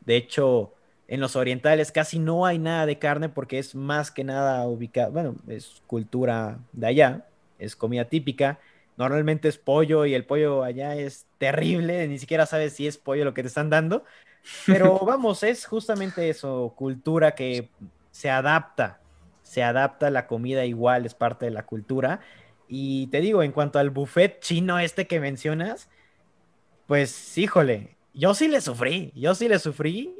[0.04, 0.72] De hecho,
[1.08, 5.12] en los orientales casi no hay nada de carne porque es más que nada ubicado,
[5.12, 7.26] bueno, es cultura de allá,
[7.58, 8.58] es comida típica.
[8.96, 13.24] Normalmente es pollo y el pollo allá es terrible, ni siquiera sabes si es pollo
[13.24, 14.04] lo que te están dando.
[14.66, 17.68] Pero vamos, es justamente eso, cultura que
[18.10, 19.00] se adapta,
[19.42, 22.20] se adapta la comida igual, es parte de la cultura.
[22.68, 25.88] Y te digo, en cuanto al buffet chino este que mencionas,
[26.86, 30.14] pues híjole, yo sí le sufrí, yo sí le sufrí,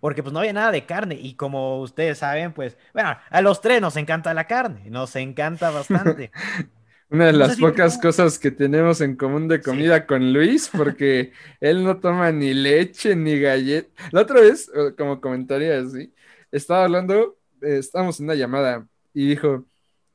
[0.00, 1.16] porque pues no había nada de carne.
[1.20, 5.70] Y como ustedes saben, pues, bueno, a los tres nos encanta la carne, nos encanta
[5.70, 6.30] bastante.
[7.10, 10.68] Una de No las sé pocas cosas que tenemos en común de comida con Luis,
[10.68, 13.90] porque él no toma ni leche ni galleta.
[14.12, 16.14] La otra vez, eh, como comentario así,
[16.52, 19.66] estaba hablando, eh, estábamos en una llamada y dijo,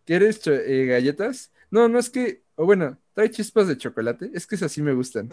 [0.05, 1.51] ¿quieres eh, galletas?
[1.69, 4.93] No, no es que, o bueno, trae chispas de chocolate, es que esas sí me
[4.93, 5.29] gustan.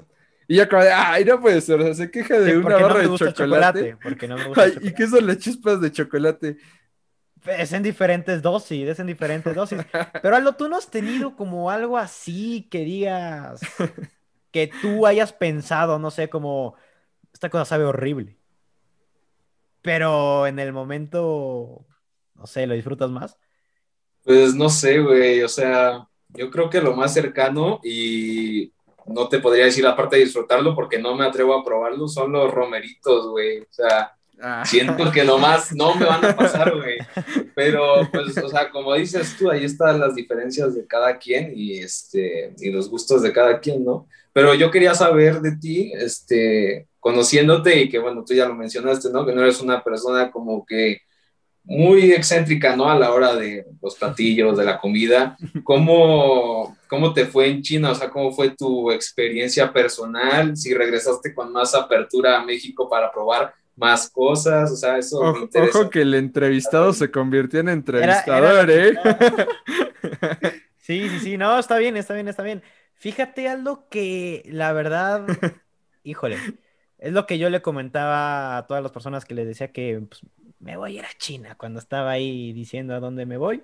[0.48, 2.78] Y yo como de, ay, no puede ser, o sea, se queja de Sí, una
[2.78, 3.96] no barra me de gusta el chocolate.
[4.02, 4.94] Porque no me gusta ¿y chocolate.
[4.94, 6.58] qué son las chispas de chocolate?
[7.44, 9.84] Es en diferentes dosis, es en diferentes dosis.
[10.20, 13.60] Pero Aldo, tú no has tenido como algo así que digas
[14.52, 16.76] que tú hayas pensado, no sé, como
[17.34, 18.38] esta cosa sabe horrible.
[19.82, 21.86] Pero en el momento,
[22.34, 23.38] no sé, ¿lo disfrutas más?
[24.24, 28.72] Pues no sé, güey, o sea, yo creo que lo más cercano y
[29.06, 32.50] no te podría decir aparte de disfrutarlo porque no me atrevo a probarlo, son los
[32.50, 33.60] romeritos, güey.
[33.60, 34.12] O sea,
[34.44, 36.98] Ah, siento que nomás no me van a pasar, güey.
[37.54, 41.78] Pero, pues, o sea, como dices tú, ahí están las diferencias de cada quien y,
[41.78, 44.08] este, y los gustos de cada quien, ¿no?
[44.32, 49.10] Pero yo quería saber de ti, este, conociéndote y que, bueno, tú ya lo mencionaste,
[49.10, 49.24] ¿no?
[49.24, 51.02] Que no eres una persona como que
[51.64, 52.90] muy excéntrica, ¿no?
[52.90, 55.36] A la hora de los platillos, de la comida.
[55.64, 57.92] ¿Cómo, cómo te fue en China?
[57.92, 60.56] O sea, ¿cómo fue tu experiencia personal?
[60.56, 65.28] Si regresaste con más apertura a México para probar más cosas, o sea, eso me
[65.30, 65.78] Ojo, interesa.
[65.80, 68.94] ojo que el entrevistado se convirtió en entrevistador, era ¿eh?
[70.78, 72.62] Sí, sí, sí, no, está bien, está bien, está bien.
[72.94, 75.26] Fíjate, Aldo, que la verdad,
[76.02, 76.38] híjole,
[76.98, 80.22] es lo que yo le comentaba a todas las personas que les decía que pues,
[80.62, 83.62] me voy a ir a China cuando estaba ahí diciendo a dónde me voy.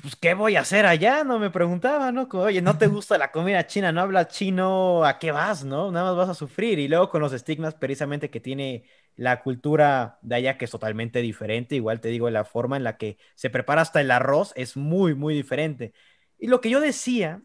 [0.00, 1.24] Pues, ¿qué voy a hacer allá?
[1.24, 2.26] No me preguntaba, ¿no?
[2.26, 3.92] Como, Oye, ¿no te gusta la comida china?
[3.92, 5.04] ¿No hablas chino?
[5.04, 5.92] ¿A qué vas, no?
[5.92, 6.78] Nada más vas a sufrir.
[6.78, 11.20] Y luego con los estigmas precisamente que tiene la cultura de allá que es totalmente
[11.20, 11.76] diferente.
[11.76, 15.14] Igual te digo, la forma en la que se prepara hasta el arroz es muy,
[15.14, 15.92] muy diferente.
[16.38, 17.42] Y lo que yo decía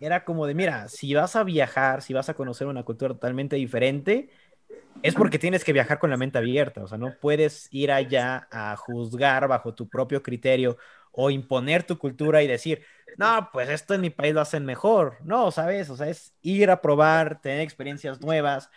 [0.00, 3.56] era como de, mira, si vas a viajar, si vas a conocer una cultura totalmente
[3.56, 4.30] diferente,
[5.02, 6.82] es porque tienes que viajar con la mente abierta.
[6.82, 10.76] O sea, no puedes ir allá a juzgar bajo tu propio criterio
[11.12, 12.84] o imponer tu cultura y decir,
[13.16, 15.18] no, pues esto en mi país lo hacen mejor.
[15.24, 15.90] No, ¿sabes?
[15.90, 18.70] O sea, es ir a probar, tener experiencias nuevas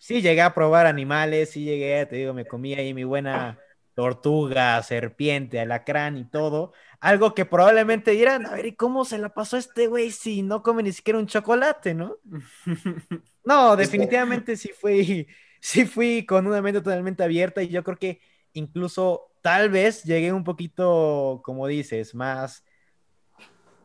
[0.00, 3.58] sí llegué a probar animales, sí llegué, te digo, me comí ahí mi buena
[3.94, 6.72] tortuga, serpiente, alacrán y todo.
[7.00, 10.62] Algo que probablemente dirán, a ver, ¿y cómo se la pasó este güey si no
[10.62, 12.16] come ni siquiera un chocolate, no?
[13.44, 15.26] No, definitivamente sí fui,
[15.60, 18.20] sí fui con una mente totalmente abierta y yo creo que
[18.52, 22.64] incluso tal vez llegué un poquito, como dices, más,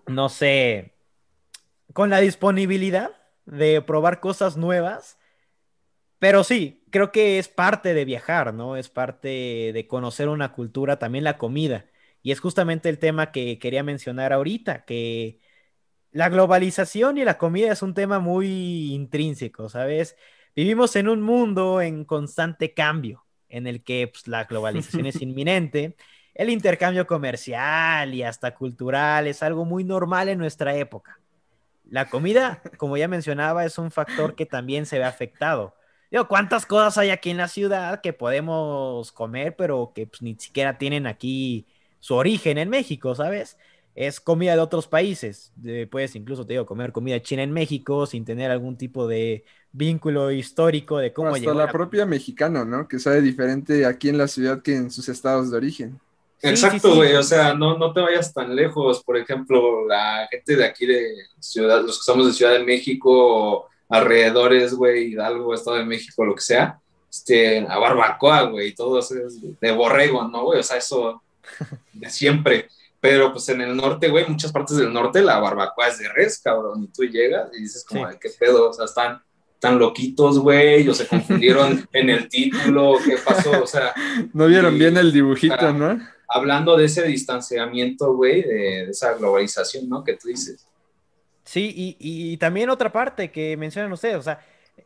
[0.08, 0.94] no sé,
[1.94, 3.12] con la disponibilidad
[3.46, 5.18] de probar cosas nuevas
[6.20, 8.78] pero sí, creo que es parte de viajar, ¿no?
[8.78, 11.86] Es parte de conocer una cultura, también la comida.
[12.24, 15.40] Y es justamente el tema que quería mencionar ahorita, que
[16.16, 20.16] la globalización y la comida es un tema muy intrínseco, ¿sabes?
[20.56, 25.98] Vivimos en un mundo en constante cambio, en el que pues, la globalización es inminente,
[26.34, 31.20] el intercambio comercial y hasta cultural es algo muy normal en nuestra época.
[31.84, 35.76] La comida, como ya mencionaba, es un factor que también se ve afectado
[36.12, 40.36] Digo, ¿cuántas cosas hay aquí en la ciudad que podemos comer, pero que pues, ni
[40.36, 41.68] siquiera tienen aquí
[42.00, 43.58] su origen en México, ¿sabes?
[43.96, 45.54] Es comida de otros países.
[45.90, 50.32] puedes incluso, te digo, comer comida china en México sin tener algún tipo de vínculo
[50.32, 52.88] histórico de cómo Hasta la, propia mexicana, ¿no?
[52.88, 56.00] Que sabe diferente aquí en la ciudad que en sus estados de origen.
[56.42, 59.04] Exacto, güey, o sea, no, no te vayas tan lejos.
[59.04, 63.70] Por ejemplo, la gente de aquí de ciudad, los que somos de Ciudad de México,
[63.90, 66.80] alrededores, güey, Hidalgo, Estado de México, lo que sea,
[67.10, 70.60] este, a barbacoa, güey, todo eso es de borrego, ¿no, güey?
[70.60, 71.24] O sea, eso
[71.94, 72.68] de siempre.
[73.06, 76.40] Pero pues en el norte, güey, muchas partes del norte la barbacoa es de res,
[76.40, 78.72] cabrón, y tú llegas y dices como, ¿qué pedo?
[78.72, 79.22] O sea, están
[79.60, 83.62] tan loquitos, güey, o se confundieron en el título, ¿qué pasó?
[83.62, 83.94] O sea...
[84.34, 86.00] No vieron bien el dibujito, ¿no?
[86.28, 90.04] Hablando de ese distanciamiento, güey, de, de esa globalización, ¿no?
[90.04, 90.68] Que tú dices.
[91.44, 94.40] Sí, y, también otra parte que mencionan ustedes, o sea,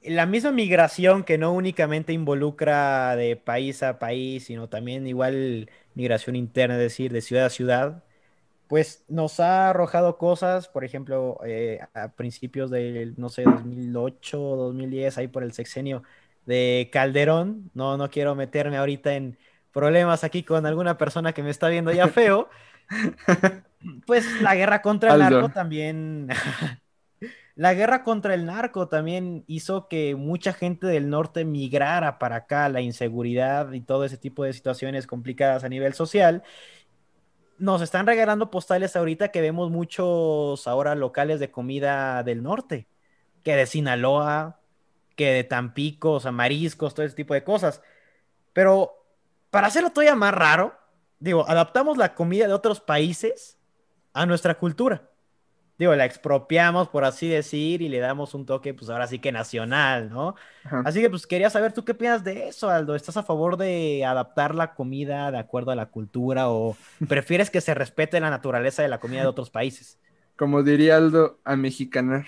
[0.03, 6.36] la misma migración que no únicamente involucra de país a país, sino también igual migración
[6.36, 8.03] interna, es decir, de ciudad a ciudad,
[8.69, 15.17] pues nos ha arrojado cosas, por ejemplo, eh, a principios del, no sé, 2008, 2010,
[15.17, 16.03] ahí por el sexenio
[16.45, 19.38] de Calderón, no, no quiero meterme ahorita en
[19.73, 22.47] problemas aquí con alguna persona que me está viendo ya feo,
[24.05, 26.27] Pues la guerra contra el narco también.
[27.55, 32.67] la guerra contra el narco también hizo que mucha gente del norte migrara para acá,
[32.69, 36.43] la inseguridad y todo ese tipo de situaciones complicadas a nivel social.
[37.59, 42.87] Nos están regalando postales ahorita que vemos muchos ahora locales de comida del norte,
[43.43, 44.59] que de Sinaloa,
[45.17, 47.81] que de Tampico, o sea, mariscos, todo ese tipo de cosas.
[48.53, 49.05] Pero
[49.49, 50.73] para hacerlo todavía más raro,
[51.19, 53.57] digo, adaptamos la comida de otros países
[54.13, 55.08] a nuestra cultura.
[55.79, 59.31] Digo, la expropiamos, por así decir, y le damos un toque, pues ahora sí que
[59.31, 60.35] nacional, ¿no?
[60.83, 62.95] Así que, pues quería saber, ¿tú qué piensas de eso, Aldo?
[62.95, 66.75] ¿Estás a favor de adaptar la comida de acuerdo a la cultura o
[67.07, 69.97] prefieres que se respete la naturaleza de la comida de otros países?
[70.35, 72.25] Como diría Aldo, a mexicanar.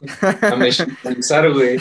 [0.42, 1.78] A mexicanizar, güey.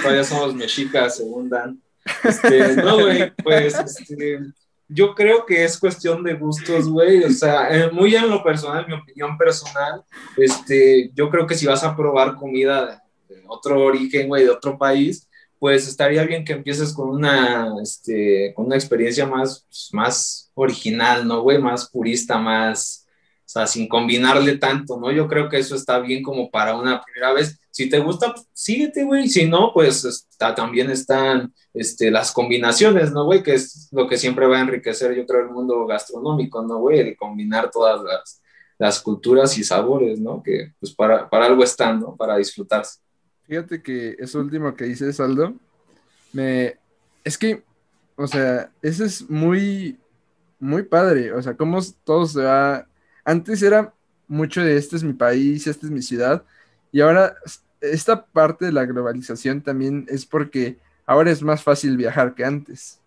[0.00, 1.82] todavía somos mexicas, según Dan.
[2.22, 4.38] Este, no, güey, pues, este
[4.88, 7.24] yo creo que es cuestión de gustos, güey.
[7.24, 10.04] O sea, eh, muy en lo personal, mi opinión personal,
[10.36, 14.76] este, yo creo que si vas a probar comida de, otro origen, güey, de otro
[14.76, 20.50] país, pues estaría bien que empieces con una, este, con una experiencia más, pues, más
[20.54, 21.58] original, ¿no, güey?
[21.58, 23.05] Más purista, más,
[23.46, 25.12] o sea, sin combinarle tanto, ¿no?
[25.12, 27.56] Yo creo que eso está bien como para una primera vez.
[27.70, 29.28] Si te gusta, pues, síguete, güey.
[29.28, 33.44] Si no, pues está, también están este, las combinaciones, ¿no, güey?
[33.44, 36.98] Que es lo que siempre va a enriquecer, yo creo, el mundo gastronómico, ¿no, güey?
[36.98, 38.42] El combinar todas las,
[38.78, 40.42] las culturas y sabores, ¿no?
[40.42, 42.16] Que pues para, para algo están, ¿no?
[42.16, 42.98] Para disfrutarse.
[43.44, 45.54] Fíjate que eso último que dices, Aldo,
[46.32, 46.76] me...
[47.22, 47.62] Es que,
[48.16, 49.96] o sea, eso es muy,
[50.58, 51.32] muy padre.
[51.32, 52.88] O sea, cómo todo se va
[53.26, 53.92] antes era
[54.28, 56.44] mucho de este es mi país, esta es mi ciudad,
[56.92, 57.36] y ahora
[57.80, 63.00] esta parte de la globalización también es porque ahora es más fácil viajar que antes.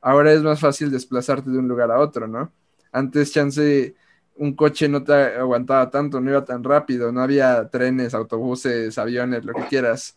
[0.00, 2.52] Ahora es más fácil desplazarte de un lugar a otro, ¿no?
[2.92, 3.94] Antes, chance,
[4.36, 9.44] un coche no te aguantaba tanto, no iba tan rápido, no había trenes, autobuses, aviones,
[9.44, 10.16] lo que quieras.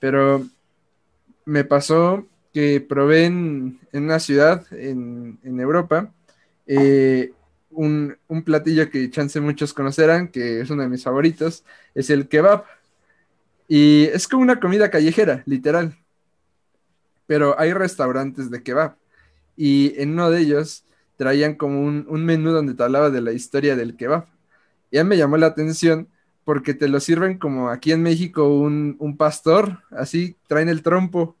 [0.00, 0.44] Pero
[1.44, 6.12] me pasó que probé en, una ciudad en, Europa
[6.66, 7.32] eh,
[7.78, 11.64] un, un, platillo que chance muchos conocerán, que es uno de mis favoritos,
[11.94, 12.64] es el kebab.
[13.68, 15.96] Y es como una comida callejera, literal.
[17.28, 18.96] Pero hay restaurantes de kebab.
[19.56, 20.84] Y en uno de ellos
[21.16, 24.26] traían como un, un menú donde te hablaba de la historia del kebab.
[24.90, 26.08] Ya me llamó la atención
[26.44, 31.36] porque te lo sirven como aquí en México un, un pastor, así traen el trompo.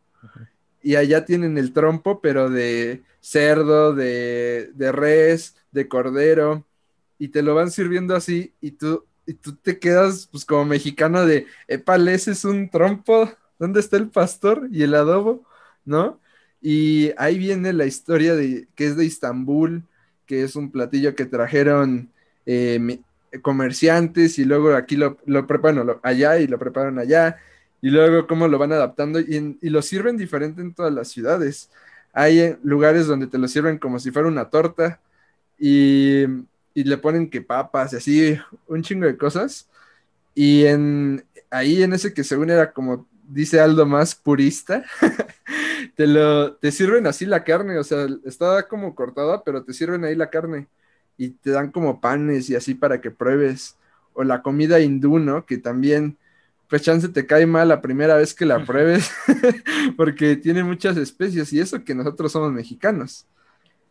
[0.82, 6.64] Y allá tienen el trompo, pero de cerdo, de, de res, de cordero,
[7.18, 11.26] y te lo van sirviendo así, y tú y tú te quedas pues como mexicano
[11.26, 15.44] de, épale, ese es un trompo, ¿dónde está el pastor y el adobo?
[15.84, 16.18] ¿No?
[16.62, 19.82] Y ahí viene la historia de que es de Istambul,
[20.24, 22.10] que es un platillo que trajeron
[22.46, 23.00] eh,
[23.42, 27.36] comerciantes y luego aquí lo, lo preparan allá y lo preparan allá
[27.82, 31.70] y luego cómo lo van adaptando y, y, lo sirven diferente en todas las ciudades.
[32.14, 35.00] Hay lugares donde te lo sirven como si fuera una torta
[35.58, 36.24] y
[36.78, 38.38] y le ponen que papas y así,
[38.68, 39.68] un chingo de cosas.
[40.32, 44.84] Y en ahí en ese que según era como dice Aldo más purista,
[45.96, 50.04] te lo te sirven así la carne, o sea, está como cortada, pero te sirven
[50.04, 50.68] ahí la carne
[51.16, 53.76] y te dan como panes y así para que pruebes.
[54.14, 55.46] O la comida hindú, ¿no?
[55.46, 56.16] Que también,
[56.68, 59.10] pues chance te cae mal la primera vez que la pruebes,
[59.96, 63.26] porque tiene muchas especies y eso que nosotros somos mexicanos.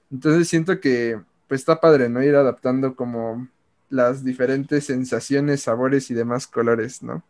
[0.10, 2.24] Entonces siento que pues está padre, ¿no?
[2.24, 3.48] Ir adaptando como
[3.90, 7.24] las diferentes sensaciones, sabores y demás colores, ¿no?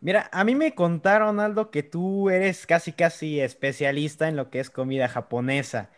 [0.00, 4.60] Mira, a mí me contaron, Aldo, que tú eres casi, casi especialista en lo que
[4.60, 5.90] es comida japonesa.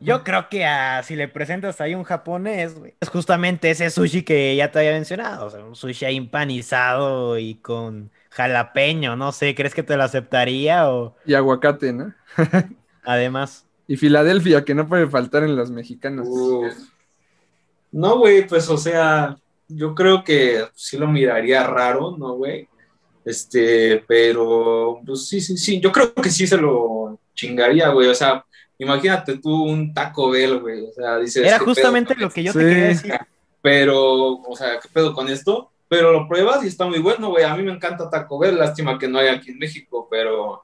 [0.00, 0.66] Yo creo que
[1.04, 5.46] si le presentas ahí un japonés, es justamente ese sushi que ya te había mencionado,
[5.46, 10.90] o sea, un sushi empanizado y con jalapeño, no sé, ¿crees que te lo aceptaría
[10.90, 11.16] o...?
[11.24, 12.14] Y aguacate, ¿no?
[13.04, 13.65] Además.
[13.88, 16.28] Y Filadelfia, que no puede faltar en los mexicanos.
[17.92, 19.36] No, güey, pues o sea,
[19.68, 22.68] yo creo que sí lo miraría raro, ¿no, güey?
[23.24, 28.14] Este, pero pues sí, sí, sí, yo creo que sí se lo chingaría, güey, o
[28.14, 28.44] sea,
[28.78, 31.44] imagínate tú un Taco Bell, güey, o sea, dices...
[31.44, 33.14] Era justamente lo que yo te quería decir.
[33.60, 35.72] Pero, o sea, ¿qué pedo con esto?
[35.88, 38.98] Pero lo pruebas y está muy bueno, güey, a mí me encanta Taco Bell, lástima
[38.98, 40.62] que no hay aquí en México, pero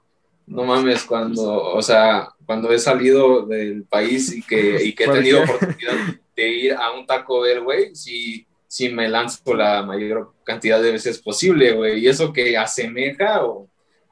[0.52, 5.08] no mames, cuando, o sea, cuando he salido del país y que, y que he
[5.08, 5.94] tenido oportunidad
[6.36, 10.92] de ir a un Taco Bell, güey, sí, sí me lanzo la mayor cantidad de
[10.92, 12.00] veces posible, güey.
[12.00, 13.68] Y eso que asemeja o,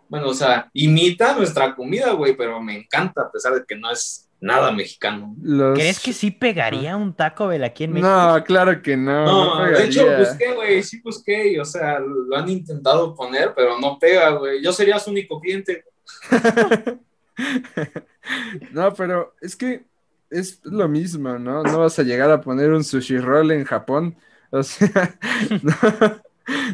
[0.09, 3.91] bueno, o sea, imita nuestra comida, güey, pero me encanta a pesar de que no
[3.91, 5.37] es nada mexicano.
[5.75, 8.09] ¿Crees que sí pegaría un Taco Bell aquí en México?
[8.09, 9.27] No, claro que no.
[9.27, 13.79] No, de hecho busqué, güey, sí busqué, y, o sea, lo han intentado poner, pero
[13.79, 14.63] no pega, güey.
[14.63, 15.85] Yo sería su único cliente.
[18.73, 19.85] no, pero es que
[20.31, 21.63] es lo mismo, ¿no?
[21.63, 24.17] No vas a llegar a poner un sushi roll en Japón.
[24.51, 25.19] O sea,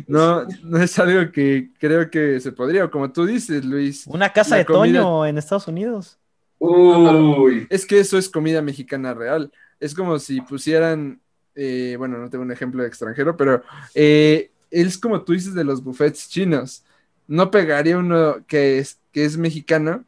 [0.06, 4.06] no, no, es algo que creo que se podría, como tú dices, Luis.
[4.06, 6.18] Una casa de Toño en Estados Unidos.
[6.58, 7.66] Uy.
[7.70, 9.52] Es que eso es comida mexicana real.
[9.78, 11.20] Es como si pusieran,
[11.54, 13.62] eh, bueno, no tengo un ejemplo de extranjero, pero
[13.94, 16.84] eh, es como tú dices de los buffets chinos.
[17.28, 20.04] No pegaría uno que es, que es mexicano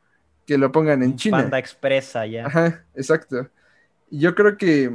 [0.46, 1.38] que lo pongan en China.
[1.38, 2.44] Panda Expresa ya.
[2.44, 3.48] Ajá, exacto.
[4.10, 4.94] Yo creo que,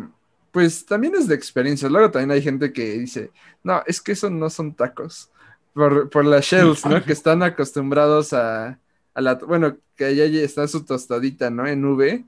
[0.51, 1.89] pues también es de experiencia.
[1.89, 3.32] Luego también hay gente que dice,
[3.64, 5.32] no, es que eso no son tacos.
[5.74, 7.03] Por, por las shells, ¿no?
[7.05, 8.78] que están acostumbrados a,
[9.16, 11.66] a la, bueno, que allá está su tostadita, ¿no?
[11.66, 12.24] En V.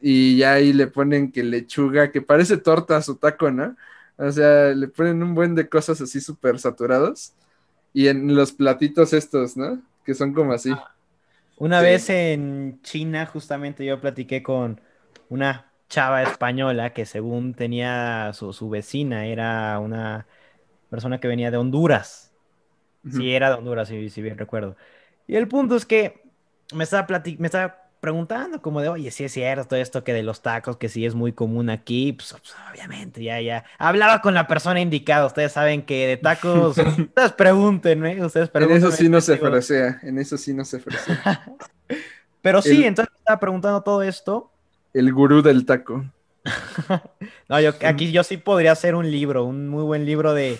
[0.00, 3.74] Y ya ahí le ponen que lechuga, que parece torta a su taco, ¿no?
[4.18, 7.32] O sea, le ponen un buen de cosas así súper saturados.
[7.92, 9.82] Y en los platitos estos, ¿no?
[10.04, 10.72] Que son como así.
[11.58, 14.80] Una vez en China, justamente yo platiqué con
[15.28, 20.26] una chava española que según tenía su, vecina, era una
[20.90, 22.32] persona que venía de Honduras.
[23.10, 24.76] Sí, era de Honduras, si, bien recuerdo.
[25.26, 26.22] Y el punto es que
[26.74, 27.06] me estaba,
[27.38, 30.88] me estaba preguntando como de, oye, si es cierto esto que de los tacos, que
[30.88, 33.64] sí es muy común aquí, pues, pues, obviamente, ya, ya.
[33.78, 38.90] Hablaba con la persona indicada, ustedes saben que de tacos, ustedes pregúntenme, ustedes En eso
[38.90, 41.44] sí no se fresea, en eso sí no se fresea.
[42.42, 44.52] Pero sí, entonces estaba preguntando todo esto.
[44.94, 46.04] El gurú del taco.
[47.48, 50.58] no, yo aquí yo sí podría hacer un libro, un muy buen libro de,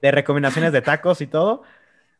[0.00, 1.62] de recomendaciones de tacos y todo,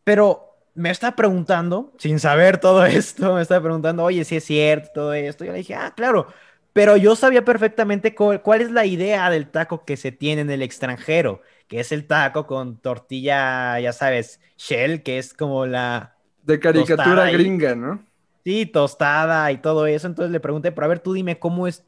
[0.05, 4.90] pero me está preguntando, sin saber todo esto, me está preguntando, oye, si es cierto
[4.94, 5.44] todo esto.
[5.44, 6.28] Yo le dije, ah, claro,
[6.72, 10.62] pero yo sabía perfectamente cuál, es la idea del taco que se tiene en el
[10.62, 16.16] extranjero, que es el taco con tortilla, ya sabes, shell, que es como la...
[16.42, 18.04] De caricatura gringa, ¿no?
[18.44, 20.06] Sí, tostada y todo eso.
[20.06, 21.84] Entonces le pregunté, pero a ver, tú dime cómo es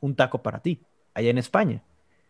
[0.00, 0.82] un taco para ti,
[1.14, 1.82] allá en España.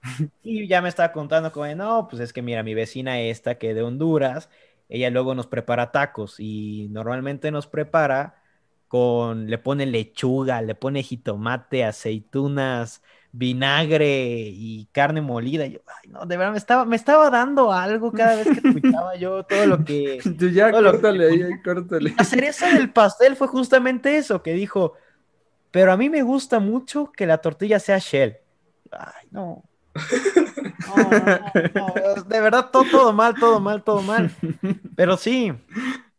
[0.43, 3.75] Y ya me estaba contando como, no, pues es que mira, mi vecina esta que
[3.75, 4.49] de Honduras,
[4.89, 8.43] ella luego nos prepara tacos y normalmente nos prepara
[8.89, 15.67] con, le pone lechuga, le pone jitomate, aceitunas, vinagre y carne molida.
[15.67, 19.17] Yo, ay, no, de verdad, me estaba, me estaba dando algo cada vez que escuchaba
[19.17, 20.21] yo todo lo que...
[20.39, 22.15] Tú ya, que- córtale ahí, ahí, córtale.
[22.17, 24.95] La cereza del pastel fue justamente eso, que dijo,
[25.71, 28.37] pero a mí me gusta mucho que la tortilla sea shell.
[28.93, 29.65] Ay, no.
[30.87, 34.33] No, no, no, no, De verdad, todo, todo mal, todo mal, todo mal.
[34.97, 35.53] Pero sí,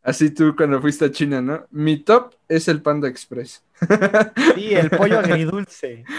[0.01, 1.67] Así tú cuando fuiste a China, ¿no?
[1.71, 3.63] Mi top es el Panda Express.
[4.53, 6.09] sí, el pollo agridulce.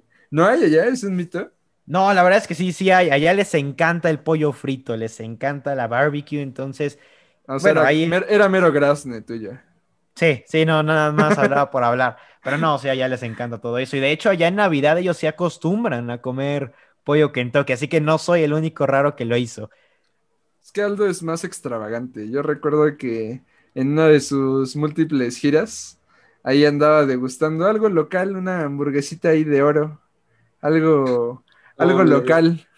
[0.30, 0.86] ¿No hay allá?
[0.86, 1.52] ¿Es un mito?
[1.84, 3.10] No, la verdad es que sí, sí hay.
[3.10, 6.98] Allá les encanta el pollo frito, les encanta la barbecue, entonces,
[7.46, 9.52] O sea, Bueno, era, ahí- era mero grasne tuyo.
[10.14, 12.16] sí, sí, no, nada más hablaba por hablar.
[12.42, 13.96] Pero no, o sea, allá les encanta todo eso.
[13.96, 16.74] Y de hecho, allá en Navidad ellos se acostumbran a comer
[17.04, 19.70] pollo Kentucky, así que no soy el único raro que lo hizo.
[20.62, 22.30] Es que Aldo es más extravagante.
[22.30, 23.42] Yo recuerdo que
[23.74, 26.00] en una de sus múltiples giras,
[26.42, 30.00] ahí andaba degustando algo local, una hamburguesita ahí de oro.
[30.60, 31.44] Algo,
[31.76, 32.08] algo güey.
[32.08, 32.68] local.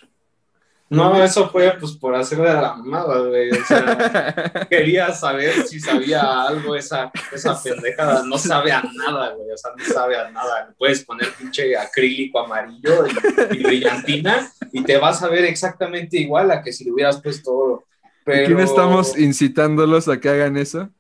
[0.91, 3.51] No, eso fue pues por hacerle la mamada, güey.
[3.51, 8.23] O sea, quería saber si sabía algo esa, esa pendejada.
[8.25, 9.51] No sabe a nada, güey.
[9.51, 10.69] O sea, no sabe a nada.
[10.69, 16.19] Le puedes poner pinche acrílico amarillo y, y brillantina y te vas a ver exactamente
[16.19, 17.85] igual a que si le hubieras puesto oro.
[18.25, 18.57] Pero...
[18.57, 20.91] No estamos incitándolos a que hagan eso.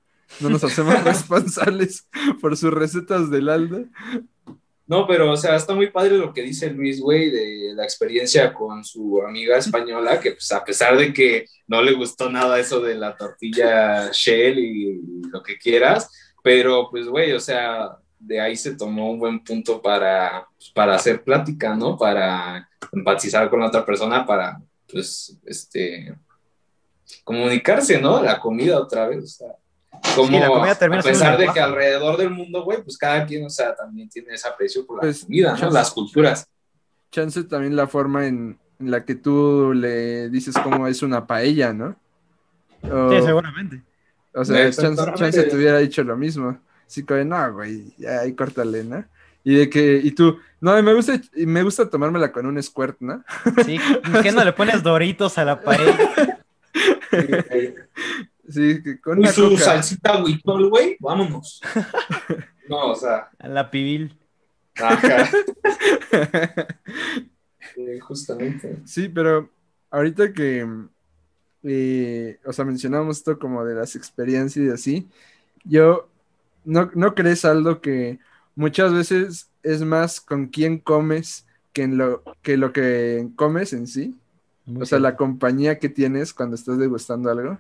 [0.41, 2.09] No nos hacemos responsables
[2.41, 3.85] por sus recetas del Aldo.
[4.87, 8.53] No, pero, o sea, está muy padre lo que dice Luis, güey, de la experiencia
[8.53, 12.81] con su amiga española, que, pues, a pesar de que no le gustó nada eso
[12.81, 16.11] de la tortilla shell y lo que quieras,
[16.43, 20.97] pero, pues, güey, o sea, de ahí se tomó un buen punto para, pues, para
[20.97, 21.97] hacer plática, ¿no?
[21.97, 24.61] Para empatizar con la otra persona, para,
[24.91, 26.15] pues, este,
[27.25, 28.23] comunicarse, ¿no?
[28.23, 29.64] La comida otra vez, o sea.
[30.15, 33.25] Como, Sí, la comida termina a pesar de que alrededor del mundo, güey, pues cada
[33.27, 35.59] quien, o sea, también tiene ese aprecio por la Pues, comida, ¿no?
[35.59, 36.47] chance- Las culturas.
[37.11, 41.73] Chance también la forma en, en la que tú le dices cómo es una paella,
[41.73, 41.97] ¿no?
[42.91, 43.83] O, Sí, seguramente.
[44.35, 45.19] o sea, chance, Exactamente.
[45.19, 46.59] chance te hubiera dicho lo mismo.
[46.87, 49.05] Así que, no, güey, ya ahí córtale, ¿no?
[49.43, 52.97] Y de que, y tú, no, me gusta, y me gusta tomármela con un squirt,
[53.01, 53.23] ¿no?
[53.65, 53.79] Sí,
[54.23, 55.99] ¿qué no le pones doritos a la paella?
[58.49, 59.63] Sí, con una su coca.
[59.63, 61.61] salsita huitol, güey, vámonos.
[62.67, 64.19] No, o sea, A la pibil.
[64.77, 65.29] ajá.
[68.01, 68.79] Justamente.
[68.87, 69.51] Sí, pero
[69.91, 70.67] ahorita que,
[71.63, 75.09] eh, o sea, mencionamos esto como de las experiencias y así,
[75.65, 76.09] yo,
[76.65, 78.19] ¿no, no crees, Aldo, que
[78.55, 83.87] muchas veces es más con quién comes que, en lo, que lo que comes en
[83.87, 84.19] sí?
[84.81, 87.59] O sea, la compañía que tienes cuando estás degustando algo.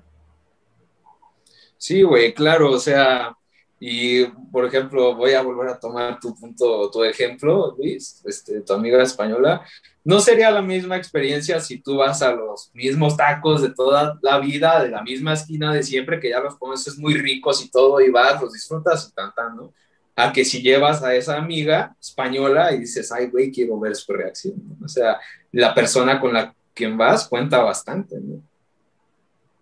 [1.84, 3.36] Sí, güey, claro, o sea,
[3.78, 8.72] y por ejemplo, voy a volver a tomar tu punto, tu ejemplo, Luis, este, tu
[8.72, 9.60] amiga española.
[10.02, 14.38] No sería la misma experiencia si tú vas a los mismos tacos de toda la
[14.38, 17.70] vida, de la misma esquina de siempre, que ya los comes es muy ricos y
[17.70, 19.74] todo, y vas, los disfrutas y tan, tan, ¿no?
[20.16, 24.10] A que si llevas a esa amiga española y dices, ay, güey, quiero ver su
[24.10, 24.54] reacción.
[24.82, 25.20] O sea,
[25.52, 28.40] la persona con la quien vas cuenta bastante, ¿no?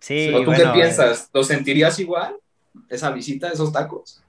[0.03, 1.29] Sí, ¿O tú bueno, qué piensas?
[1.33, 2.35] ¿Lo sentirías igual,
[2.89, 4.21] esa visita, esos tacos?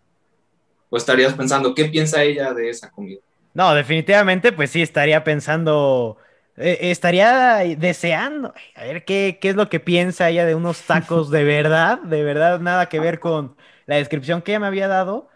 [0.89, 3.19] ¿O estarías pensando, qué piensa ella de esa comida?
[3.55, 6.17] No, definitivamente, pues sí, estaría pensando,
[6.57, 11.29] eh, estaría deseando, a ver qué, qué es lo que piensa ella de unos tacos
[11.33, 13.57] de verdad, de verdad, nada que ver con
[13.87, 15.29] la descripción que ella me había dado.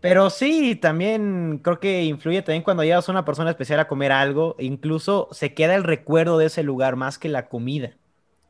[0.00, 4.10] Pero sí, también creo que influye también cuando llevas a una persona especial a comer
[4.10, 7.99] algo, incluso se queda el recuerdo de ese lugar más que la comida.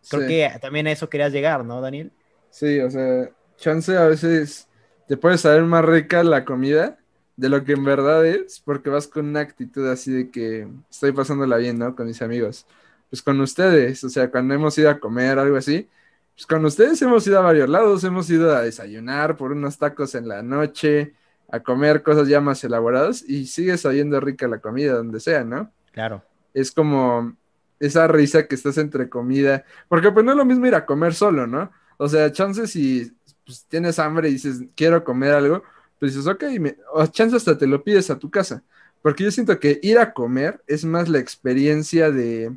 [0.08, 0.28] Creo Sí.
[0.28, 2.12] que también a eso querías llegar, ¿no, Daniel?
[2.50, 4.68] Sí, o sea, chance a veces
[5.06, 6.98] te puede saber más rica la comida
[7.36, 11.12] de lo que en verdad es, porque vas con una actitud así de que estoy
[11.12, 11.94] pasándola bien, ¿no?
[11.96, 12.66] Con mis amigos.
[13.08, 15.88] Pues con ustedes, o sea, cuando hemos ido a comer, algo así,
[16.34, 20.14] pues con ustedes hemos ido a varios lados, hemos ido a desayunar por unos tacos
[20.14, 21.14] en la noche,
[21.48, 25.72] a comer cosas ya más elaboradas y sigue sabiendo rica la comida, donde sea, ¿no?
[25.92, 26.22] Claro.
[26.54, 27.36] es como
[27.80, 31.14] esa risa que estás entre comida, porque pues no es lo mismo ir a comer
[31.14, 31.70] solo, ¿no?
[31.98, 33.12] O sea, chances si
[33.44, 35.62] pues, tienes hambre y dices, quiero comer algo,
[35.98, 38.62] pues dices, ok, me- o chance hasta te lo pides a tu casa,
[39.02, 42.56] porque yo siento que ir a comer es más la experiencia de,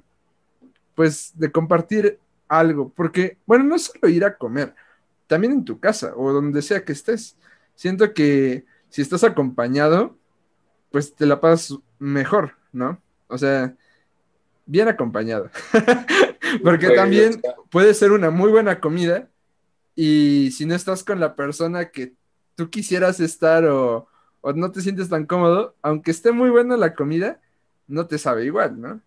[0.96, 4.76] pues, de compartir algo, porque, bueno, no solo ir a comer,
[5.28, 7.38] también en tu casa o donde sea que estés.
[7.76, 10.18] siento que si estás acompañado,
[10.92, 13.02] pues te la pasas mejor, ¿no?
[13.28, 13.76] O sea,
[14.66, 15.50] bien acompañado.
[16.64, 19.30] Porque también puede ser una muy buena comida
[19.96, 22.14] y si no estás con la persona que
[22.56, 24.08] tú quisieras estar o,
[24.56, 27.40] no te sientes tan cómodo, aunque esté muy buena la comida,
[27.88, 29.02] no te sabe igual, ¿no?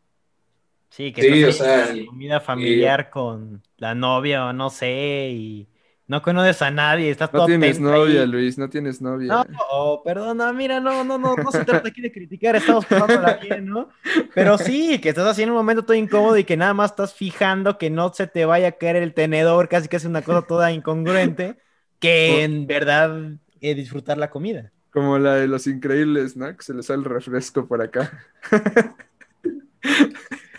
[0.89, 5.69] Sí, que sí, comida familiar con la novia o no sé, y
[6.09, 9.29] no conoces a nadie, estás no tienes novia, Luis, no tienes novia.
[9.29, 13.35] No, oh, perdona, mira, no, no, no, no se trata aquí de criticar, estamos pasándola
[13.43, 13.89] bien, ¿no?
[14.33, 17.77] Pero sí, que estás haciendo un momento todo incómodo y que nada más estás fijando
[17.77, 20.71] que no se te vaya a caer el tenedor, casi que es una cosa toda
[20.71, 21.57] incongruente,
[21.99, 24.73] que en verdad eh, disfrutar la comida.
[24.91, 26.57] Como la de los increíbles, ¿no?
[26.57, 28.13] Que se les sale el refresco por acá.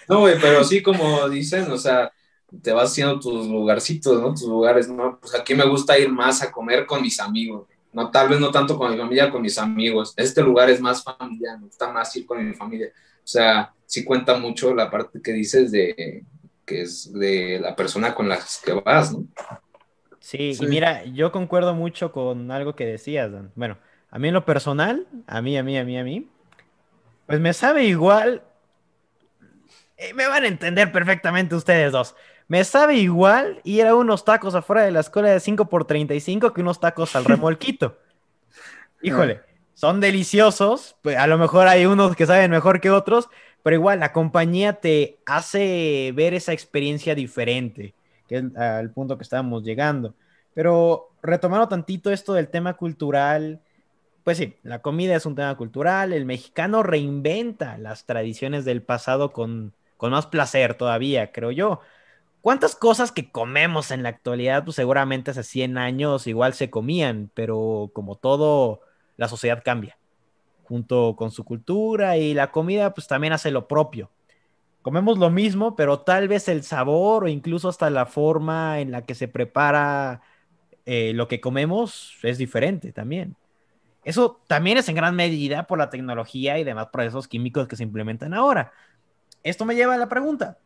[0.09, 2.11] No, güey, pero sí como dicen, o sea,
[2.61, 4.33] te vas haciendo tus lugarcitos, ¿no?
[4.33, 5.19] Tus lugares, ¿no?
[5.19, 8.51] Pues aquí me gusta ir más a comer con mis amigos, no, tal vez no
[8.51, 10.13] tanto con mi familia, con mis amigos.
[10.17, 12.89] Este lugar es más familiar, me gusta más ir con mi familia.
[12.89, 16.23] O sea, sí cuenta mucho la parte que dices de
[16.63, 19.25] que es de la persona con la que vas, ¿no?
[20.19, 23.51] Sí, y mira, yo concuerdo mucho con algo que decías, Dan.
[23.55, 23.77] Bueno,
[24.11, 26.29] a mí en lo personal, a mí, a mí, a mí, a mí,
[27.25, 28.43] pues me sabe igual.
[29.95, 32.15] Eh, me van a entender perfectamente ustedes dos.
[32.47, 36.53] Me sabe igual ir a unos tacos afuera de la escuela de 5 por 35
[36.53, 37.97] que unos tacos al remolquito.
[39.01, 39.41] Híjole,
[39.73, 40.95] son deliciosos.
[41.01, 43.29] Pues, a lo mejor hay unos que saben mejor que otros,
[43.63, 47.93] pero igual la compañía te hace ver esa experiencia diferente,
[48.27, 50.15] que es al punto que estábamos llegando.
[50.53, 53.61] Pero retomando tantito esto del tema cultural,
[54.23, 56.13] pues sí, la comida es un tema cultural.
[56.13, 61.81] El mexicano reinventa las tradiciones del pasado con, con más placer todavía, creo yo.
[62.47, 67.29] ¿Cuántas cosas que comemos en la actualidad, pues seguramente hace 100 años igual se comían,
[67.33, 68.79] pero como todo,
[69.17, 69.97] la sociedad cambia,
[70.63, 74.11] junto con su cultura y la comida, pues también hace lo propio.
[74.81, 79.01] Comemos lo mismo, pero tal vez el sabor o incluso hasta la forma en la
[79.01, 80.21] que se prepara
[80.85, 83.35] eh, lo que comemos es diferente también.
[84.05, 87.83] Eso también es en gran medida por la tecnología y demás procesos químicos que se
[87.83, 88.71] implementan ahora.
[89.43, 90.59] Esto me lleva a la pregunta,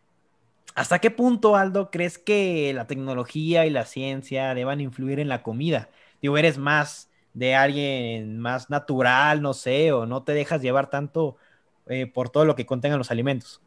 [0.73, 5.43] ¿Hasta qué punto, Aldo, crees que la tecnología y la ciencia deban influir en la
[5.43, 5.89] comida?
[6.21, 11.37] Digo, eres más de alguien más natural, no sé, o no te dejas llevar tanto
[11.87, 13.61] eh, por todo lo que contengan los alimentos.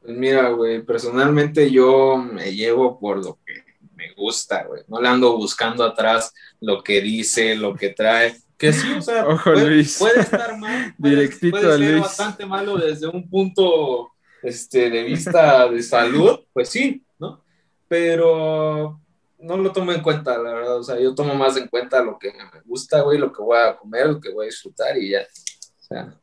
[0.00, 4.82] Pues mira, güey, personalmente yo me llevo por lo que me gusta, güey.
[4.86, 8.36] No le ando buscando atrás lo que dice, lo que trae.
[8.58, 14.13] Que sí, o sea, puede, estar mal, puede, puede ser bastante malo desde un punto
[14.44, 17.42] este, de vista de salud, pues sí, ¿no?
[17.88, 19.00] Pero
[19.38, 20.76] no lo tomo en cuenta, la verdad.
[20.76, 23.58] O sea, yo tomo más en cuenta lo que me gusta, güey, lo que voy
[23.58, 25.20] a comer, lo que voy a disfrutar y ya.
[25.20, 26.14] O sea.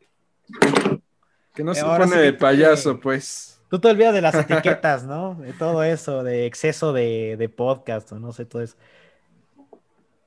[1.53, 3.59] Que no se pone de payaso, pues.
[3.69, 5.35] Tú te olvidas de las etiquetas, ¿no?
[5.35, 8.75] De todo eso, de exceso de, de podcast o no sé, todo eso.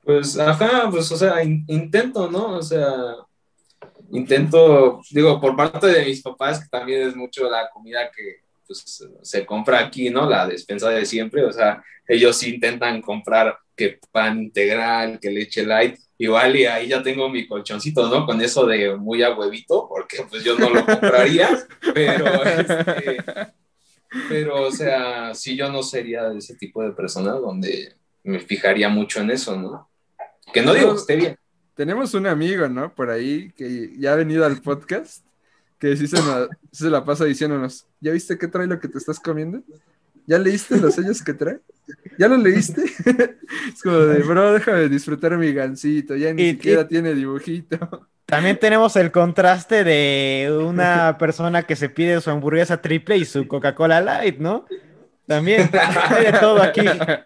[0.03, 2.57] Pues, ajá, pues, o sea, intento, ¿no?
[2.57, 2.91] O sea,
[4.11, 9.03] intento, digo, por parte de mis papás, que también es mucho la comida que pues,
[9.21, 10.29] se compra aquí, ¿no?
[10.29, 15.97] La despensa de siempre, o sea, ellos intentan comprar que pan integral, que leche light,
[16.17, 18.25] igual y ahí ya tengo mi colchoncito, ¿no?
[18.25, 21.49] Con eso de muy a huevito, porque pues yo no lo compraría,
[21.93, 23.17] pero, este,
[24.29, 28.89] pero, o sea, sí yo no sería de ese tipo de persona donde me fijaría
[28.89, 29.89] mucho en eso, ¿no?
[30.53, 31.37] Que no digo que esté bien,
[31.75, 32.93] tenemos un amigo, ¿no?
[32.93, 35.23] Por ahí que ya ha venido al podcast,
[35.77, 39.61] que sí se, la pasa diciéndonos, ¿ya viste qué trae lo que te estás comiendo?
[40.25, 41.59] ¿Ya leíste los sellos que trae?
[42.17, 42.83] ¿Ya lo leíste?
[43.73, 48.07] es como de, bro, déjame disfrutar mi gancito, ya ni siquiera tiene dibujito.
[48.25, 53.47] También tenemos el contraste de una persona que se pide su hamburguesa triple y su
[53.47, 54.65] Coca-Cola Light, ¿no?
[55.27, 55.69] También,
[56.09, 56.81] hay de todo aquí,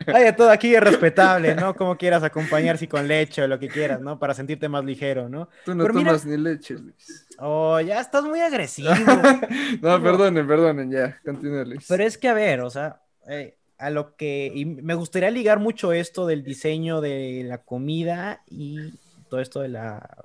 [0.07, 1.75] hay de todo aquí es respetable, ¿no?
[1.75, 4.17] Como quieras acompañar, si con leche o lo que quieras, ¿no?
[4.17, 5.49] Para sentirte más ligero, ¿no?
[5.65, 7.27] Tú no tomas ni leche, Luis.
[7.39, 8.89] Oh, ya estás muy agresivo.
[9.81, 11.85] no, perdonen, perdonen, ya, continúa, Luis.
[11.87, 15.59] Pero es que, a ver, o sea, eh, a lo que, y me gustaría ligar
[15.59, 18.93] mucho esto del diseño de la comida y
[19.29, 20.17] todo esto de la,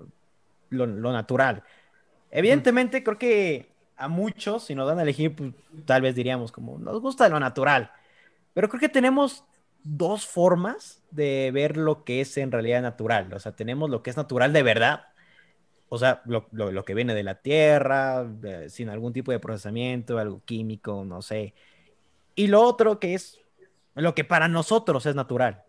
[0.71, 1.63] lo, natural.
[2.31, 5.53] Evidentemente, creo que a muchos, si nos dan a elegir, pues,
[5.85, 7.91] tal vez diríamos como, nos gusta lo natural.
[8.53, 9.45] Pero creo que tenemos
[9.83, 13.33] dos formas de ver lo que es en realidad natural.
[13.33, 15.07] O sea, tenemos lo que es natural de verdad,
[15.89, 18.27] o sea, lo, lo, que viene de la tierra,
[18.69, 21.55] sin algún tipo de procesamiento, algo químico, no sé.
[22.35, 23.39] Y lo otro que es
[23.95, 25.63] lo que para nosotros es natural.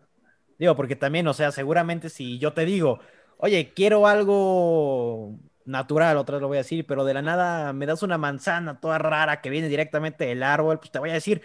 [0.58, 2.98] Digo, porque también, o sea, seguramente si yo te digo,
[3.38, 7.86] oye, quiero algo natural, otra vez lo voy a decir, pero de la nada me
[7.86, 11.42] das una manzana toda rara que viene directamente del árbol, pues te voy a decir,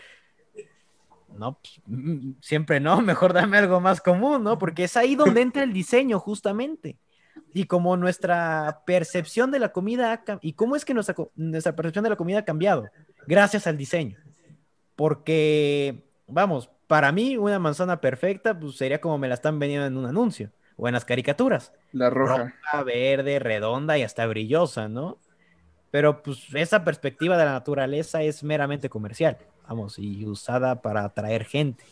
[1.38, 4.58] no, pues, mm, siempre no, mejor dame algo más común, ¿no?
[4.58, 6.98] Porque es ahí donde entra el diseño, justamente.
[7.54, 12.10] Y como nuestra percepción de la comida y cómo es que nuestra, nuestra percepción de
[12.10, 12.86] la comida ha cambiado
[13.28, 14.18] gracias al diseño.
[14.96, 19.98] Porque, vamos, para mí una manzana perfecta pues sería como me la están vendiendo en
[19.98, 20.52] un anuncio
[20.82, 21.72] o en las caricaturas.
[21.92, 22.56] La roja.
[22.64, 22.84] roja.
[22.84, 25.20] verde, redonda y hasta brillosa, ¿no?
[25.92, 31.46] Pero pues esa perspectiva de la naturaleza es meramente comercial, vamos, y usada para atraer
[31.46, 31.84] gente.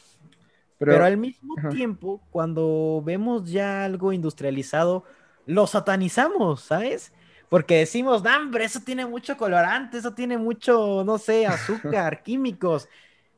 [0.79, 5.03] Pero, al mismo tiempo, cuando vemos ya algo industrializado,
[5.45, 7.13] lo satanizamos, ¿sabes?
[7.47, 12.89] Porque decimos, hombre, eso tiene mucho colorante, eso tiene mucho, no sé, azúcar, químicos.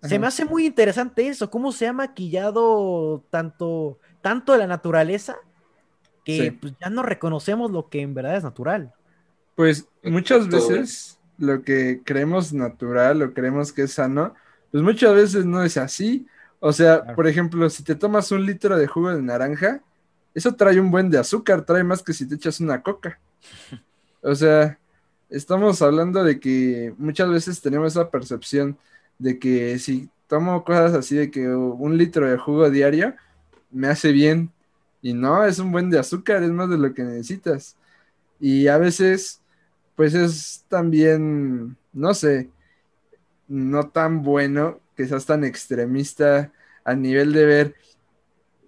[0.02, 5.38] Se me hace muy interesante eso, cómo se ha maquillado tanto, tanto la naturaleza
[6.24, 8.94] que pues, ya no reconocemos lo que en verdad es natural.
[9.56, 14.36] Pues muchas veces lo que creemos natural o creemos que es sano,
[14.72, 16.28] pues muchas veces no es así.
[16.60, 19.82] O sea, por ejemplo, si te tomas un litro de jugo de naranja,
[20.34, 23.20] eso trae un buen de azúcar, trae más que si te echas una coca.
[24.24, 24.78] O sea,
[25.32, 28.78] estamos hablando de que muchas veces tenemos esa percepción
[29.18, 33.16] de que si tomo cosas así de que un litro de jugo diario
[33.72, 34.52] me hace bien.
[35.02, 37.76] Y no, es un buen de azúcar, es más de lo que necesitas.
[38.40, 39.42] Y a veces,
[39.96, 42.50] pues es también, no sé,
[43.48, 46.52] no tan bueno que seas tan extremista
[46.84, 47.76] a nivel de ver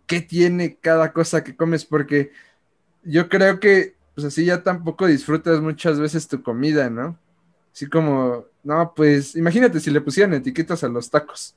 [0.08, 2.32] qué tiene cada cosa que comes, porque
[3.04, 7.18] yo creo que pues así ya tampoco disfrutas muchas veces tu comida, ¿no?
[7.74, 11.56] Así como, no, pues imagínate si le pusieran etiquetas a los tacos.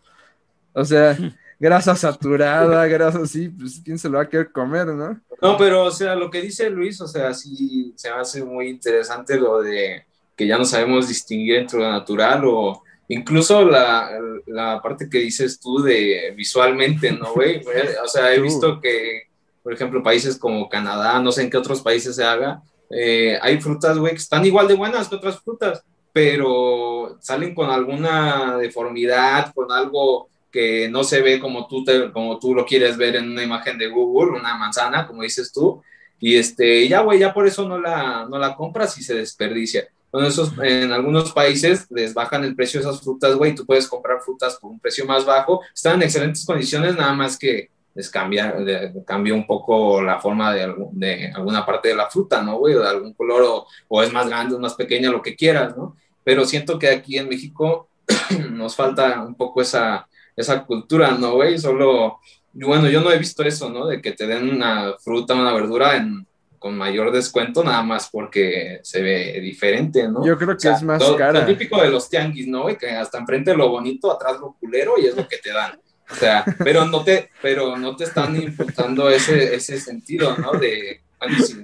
[0.77, 1.17] O sea,
[1.59, 5.21] grasa saturada, grasa así, pues quién se lo va a querer comer, ¿no?
[5.43, 8.69] No, pero o sea, lo que dice Luis, o sea, sí se me hace muy
[8.69, 10.05] interesante lo de
[10.37, 14.11] que ya no sabemos distinguir entre lo natural o incluso la,
[14.47, 17.63] la parte que dices tú de visualmente, ¿no, güey?
[18.05, 19.27] O sea, he visto que
[19.67, 23.61] por ejemplo, países como Canadá, no sé en qué otros países se haga, eh, hay
[23.61, 29.53] frutas, güey, que están igual de buenas que otras frutas, pero salen con alguna deformidad,
[29.53, 33.31] con algo que no se ve como tú, te, como tú lo quieres ver en
[33.31, 35.83] una imagen de Google, una manzana, como dices tú,
[36.19, 39.87] y este, ya, güey, ya por eso no la, no la compras y se desperdicia.
[40.11, 44.23] Entonces, en algunos países les bajan el precio de esas frutas, güey, tú puedes comprar
[44.23, 48.57] frutas por un precio más bajo, están en excelentes condiciones, nada más que les cambia,
[49.05, 52.77] cambia un poco la forma de, alguna parte de la fruta, ¿no, güey?
[52.77, 55.99] O de algún color, o, es más grande, o más pequeña, lo que quieras, ¿no?
[56.25, 57.91] Pero siento que aquí en México
[58.53, 61.59] nos falta un poco esa, esa cultura, ¿no, güey?
[61.59, 62.21] Solo,
[62.53, 63.87] bueno, yo no he visto eso, ¿no?
[63.87, 66.27] De que te den una fruta, una verdura en,
[66.59, 70.25] con mayor descuento, nada más porque se ve diferente, ¿no?
[70.25, 71.41] Yo creo que es más cara.
[71.41, 72.67] Lo típico de los tianguis, ¿no?
[72.77, 75.81] Que hasta enfrente lo bonito, atrás lo culero y es lo que te dan.
[76.11, 80.53] O sea, pero no te, pero no te están imputando ese, ese sentido, ¿no?
[80.53, 81.55] De, bueno, si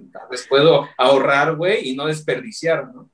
[0.49, 3.09] puedo ahorrar, güey, y no desperdiciar, ¿no?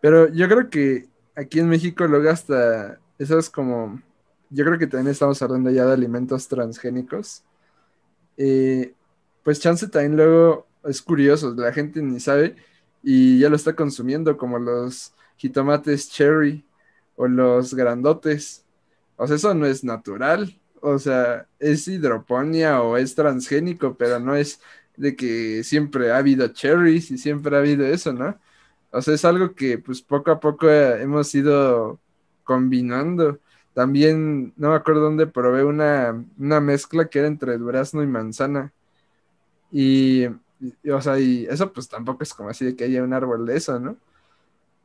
[0.00, 4.00] Pero yo creo que aquí en México luego hasta, eso es como,
[4.50, 7.42] yo creo que también estamos hablando ya de alimentos transgénicos.
[8.36, 8.94] Eh,
[9.42, 12.56] pues chance también luego es curioso, la gente ni sabe
[13.02, 16.64] y ya lo está consumiendo, como los jitomates cherry
[17.16, 18.64] o los grandotes.
[19.16, 24.36] O sea, eso no es natural o sea, es hidroponía o es transgénico, pero no
[24.36, 24.60] es
[24.96, 28.38] de que siempre ha habido cherries y siempre ha habido eso, ¿no?
[28.90, 32.00] O sea, es algo que pues poco a poco hemos ido
[32.44, 33.38] combinando.
[33.78, 38.72] También, no me acuerdo dónde probé una, una mezcla que era entre durazno y manzana.
[39.70, 43.46] Y, o sea, y eso pues tampoco es como así de que haya un árbol
[43.46, 43.96] de eso, ¿no?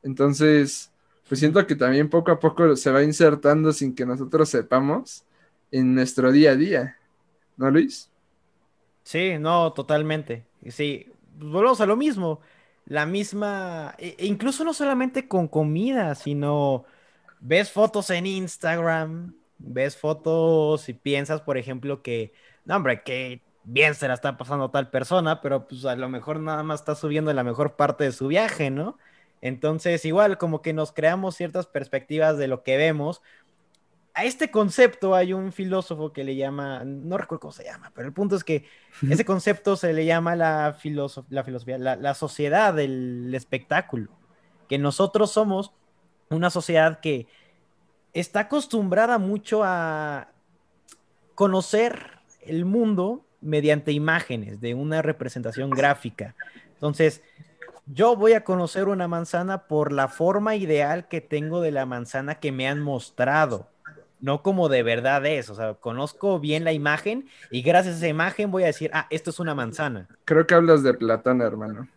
[0.03, 0.91] Entonces,
[1.27, 5.23] pues siento que también poco a poco se va insertando sin que nosotros sepamos
[5.71, 6.99] en nuestro día a día,
[7.57, 8.11] ¿no, Luis?
[9.03, 10.45] Sí, no, totalmente.
[10.69, 11.07] Sí,
[11.39, 12.41] volvemos a lo mismo.
[12.85, 16.85] La misma, e, e incluso no solamente con comida, sino
[17.43, 22.33] ves fotos en Instagram, ves fotos y piensas, por ejemplo, que,
[22.65, 26.39] no, hombre, que bien se la está pasando tal persona, pero pues a lo mejor
[26.39, 28.97] nada más está subiendo la mejor parte de su viaje, ¿no?
[29.41, 33.21] Entonces, igual, como que nos creamos ciertas perspectivas de lo que vemos,
[34.13, 38.07] a este concepto hay un filósofo que le llama, no recuerdo cómo se llama, pero
[38.07, 38.65] el punto es que
[39.09, 40.77] ese concepto se le llama la,
[41.29, 44.11] la filosofía, la, sociedad del espectáculo,
[44.69, 45.73] que nosotros somos
[46.33, 47.27] una sociedad que
[48.13, 50.29] está acostumbrada mucho a
[51.35, 56.35] conocer el mundo mediante imágenes de una representación gráfica.
[56.73, 57.21] Entonces,
[57.85, 62.35] yo voy a conocer una manzana por la forma ideal que tengo de la manzana
[62.35, 63.69] que me han mostrado,
[64.21, 65.49] no como de verdad es.
[65.49, 69.07] O sea, conozco bien la imagen y gracias a esa imagen voy a decir, ah,
[69.09, 70.07] esto es una manzana.
[70.23, 71.89] Creo que hablas de Platón, hermano.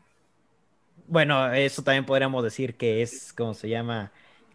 [1.06, 4.10] Bueno, eso también podríamos decir que es, como se llama,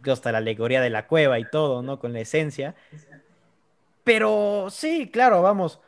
[0.10, 2.00] hasta la alegoría de la cueva y todo, ¿no?
[2.00, 2.76] Con la esencia.
[4.04, 5.80] Pero sí, claro, vamos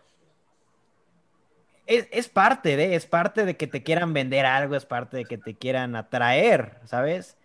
[1.86, 5.38] es, parte de, es parte de que te quieran vender algo, es parte de que
[5.38, 7.38] te quieran atraer, ¿sabes?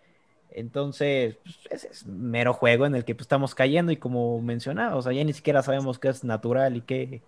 [0.51, 1.37] Entonces,
[1.69, 5.11] pues, es, mero juego en el que pues, estamos cayendo y como mencionaba, o sea,
[5.11, 7.21] ya ni siquiera sabemos qué es natural y qué,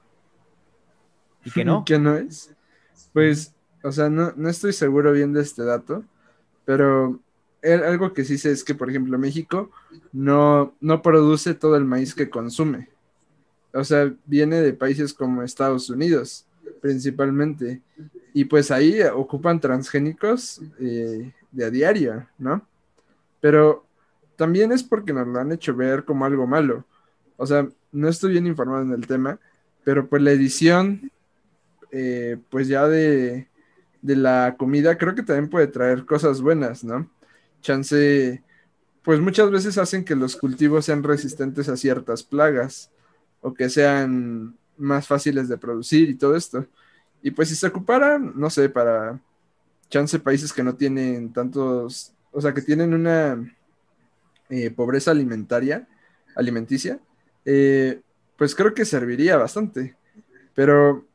[1.43, 1.83] y qué no.
[1.85, 2.53] ¿Qué no es?
[3.13, 6.03] Pues, o sea, no, no estoy seguro bien de este dato,
[6.65, 7.19] pero
[7.63, 9.69] algo que sí sé es que, por ejemplo, México
[10.11, 12.89] no, no produce todo el maíz que consume.
[13.73, 16.45] O sea, viene de países como Estados Unidos
[16.81, 17.81] principalmente.
[18.33, 22.65] Y pues ahí ocupan transgénicos eh, de a diario, ¿no?
[23.39, 23.85] Pero
[24.35, 26.85] también es porque nos lo han hecho ver como algo malo.
[27.37, 29.39] O sea, no estoy bien informado en el tema,
[29.83, 31.11] pero pues la edición,
[31.91, 33.47] eh, pues ya de,
[34.01, 37.09] de la comida, creo que también puede traer cosas buenas, ¿no?
[37.61, 38.43] Chance,
[39.03, 42.91] pues muchas veces hacen que los cultivos sean resistentes a ciertas plagas
[43.41, 46.65] o que sean más fáciles de producir y todo esto.
[47.21, 49.19] Y pues si se ocuparan, no sé, para
[49.89, 53.37] chance países que no tienen tantos, o sea, que tienen una
[54.49, 55.87] eh, pobreza alimentaria,
[56.35, 56.99] alimenticia,
[57.45, 58.01] eh,
[58.37, 59.95] pues creo que serviría bastante.
[60.55, 61.05] Pero,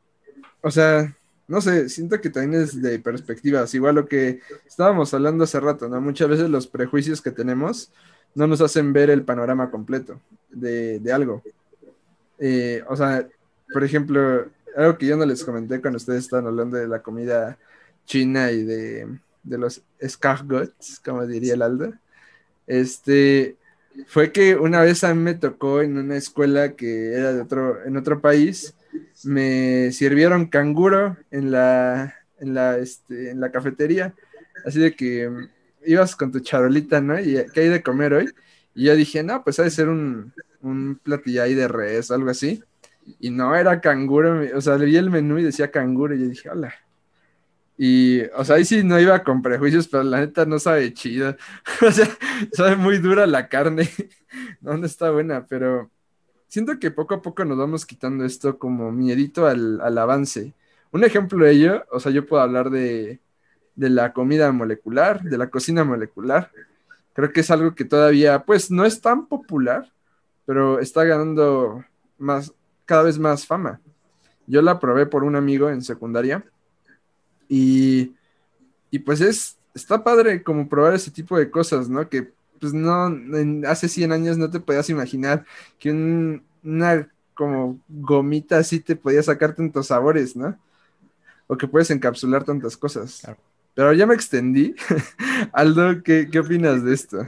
[0.61, 1.16] o sea,
[1.47, 5.87] no sé, siento que también es de perspectivas, igual lo que estábamos hablando hace rato,
[5.87, 6.01] ¿no?
[6.01, 7.91] Muchas veces los prejuicios que tenemos
[8.35, 10.19] no nos hacen ver el panorama completo
[10.49, 11.41] de, algo.
[12.37, 13.27] Eh, o sea,
[13.73, 14.45] por ejemplo,
[14.75, 17.57] algo que yo no les comenté cuando ustedes estaban hablando de la comida
[18.05, 19.07] china y de,
[19.43, 21.93] los escargots, como diría el Aldo,
[22.67, 23.55] este,
[24.07, 27.83] fue que una vez a mí me tocó en una escuela que era de otro,
[27.85, 28.75] en otro país,
[29.23, 34.13] me sirvieron canguro en la, en la, este, en la cafetería,
[34.65, 35.29] así de que
[35.85, 37.19] ibas con tu charolita, ¿no?
[37.19, 38.29] Y ¿qué hay de comer hoy?
[38.75, 42.29] Y yo dije, no, pues ha de ser un, un platillo ahí de res, algo
[42.29, 42.63] así.
[43.19, 46.49] Y no, era canguro, o sea, leí el menú y decía canguro y yo dije,
[46.49, 46.73] hola.
[47.77, 51.35] Y, o sea, ahí sí no iba con prejuicios, pero la neta no sabe chido.
[51.87, 52.07] o sea,
[52.53, 53.89] sabe muy dura la carne.
[54.61, 55.91] no está buena, pero
[56.47, 60.53] siento que poco a poco nos vamos quitando esto como miedito al, al avance.
[60.91, 63.19] Un ejemplo de ello, o sea, yo puedo hablar de,
[63.75, 66.51] de la comida molecular, de la cocina molecular.
[67.13, 69.91] Creo que es algo que todavía, pues, no es tan popular,
[70.45, 71.83] pero está ganando
[72.17, 72.53] más,
[72.85, 73.79] cada vez más fama.
[74.45, 76.43] Yo la probé por un amigo en secundaria
[77.49, 78.13] y,
[78.89, 82.07] y pues es, está padre como probar ese tipo de cosas, ¿no?
[82.07, 83.15] Que pues no,
[83.67, 85.45] hace 100 años no te podías imaginar
[85.79, 90.57] que una como gomita así te podía sacar tantos sabores, ¿no?
[91.47, 93.21] O que puedes encapsular tantas cosas.
[93.73, 94.75] Pero ya me extendí.
[95.53, 97.19] Aldo, ¿qué, ¿qué opinas de esto?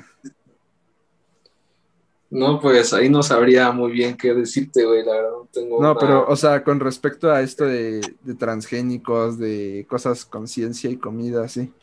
[2.32, 5.82] No, pues ahí no sabría muy bien qué decirte, güey, la verdad no tengo.
[5.82, 8.02] No, pero, o sea, con respecto a esto de,
[8.38, 11.74] transgénicos, de cosas con ciencia y comida, sí.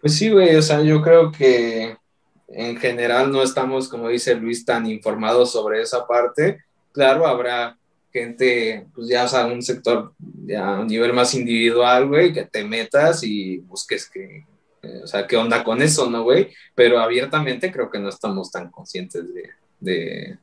[0.00, 1.96] Pues sí, güey, o sea, yo creo que
[2.48, 6.64] en general no estamos, como dice Luis, tan informados sobre esa parte.
[6.92, 7.76] Claro, habrá
[8.12, 10.12] gente, pues ya, o sea, un sector
[10.46, 14.44] ya a un nivel más individual, güey, que te metas y busques que
[14.86, 16.52] eh, o sea, ¿qué onda con eso, no, güey?
[16.74, 19.24] Pero abiertamente creo que no estamos tan conscientes
[19.80, 20.38] de,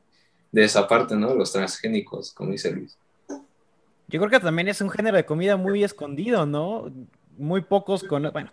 [0.52, 1.34] esa parte, ¿no?
[1.34, 2.96] Los transgénicos, como dice Luis.
[4.08, 6.92] Yo creo que también es un género de comida muy escondido, ¿no?
[7.36, 8.52] Muy pocos conocen, bueno,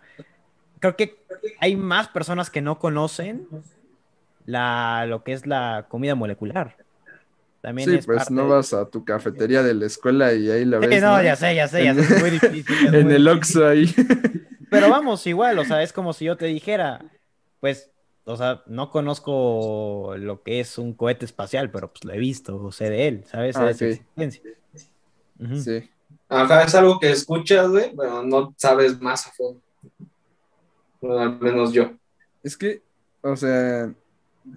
[0.82, 1.16] creo que
[1.60, 3.46] hay más personas que no conocen
[4.46, 6.76] la, lo que es la comida molecular.
[7.60, 11.00] También sí, pues no vas a tu cafetería de la escuela y ahí la ves.
[11.00, 12.94] no, ya sé, ya sé, ya sé, es muy difícil.
[12.94, 13.94] en el Oxxo ahí.
[14.70, 17.04] Pero vamos, igual, o sea, es como si yo te dijera,
[17.60, 17.92] pues,
[18.24, 22.56] o sea, no conozco lo que es un cohete espacial, pero pues lo he visto,
[22.56, 23.56] o sé de él, ¿sabes?
[23.56, 24.00] Ah, Sí.
[26.28, 29.60] Ajá, es algo que escuchas, güey, pero no sabes más a fondo.
[31.02, 31.92] Al menos yo.
[32.42, 32.82] Es que,
[33.20, 33.92] o sea,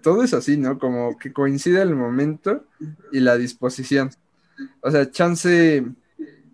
[0.02, 0.80] todo es así, ¿no?
[0.80, 2.66] Como que coincide el momento
[3.12, 4.12] y la disposición.
[4.82, 5.86] O sea, chance,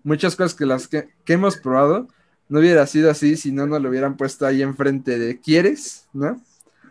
[0.04, 2.08] muchas cosas que las que hemos probado,
[2.52, 6.10] no hubiera sido así si no nos lo hubieran puesto ahí enfrente de ¿quieres?
[6.12, 6.42] ¿No?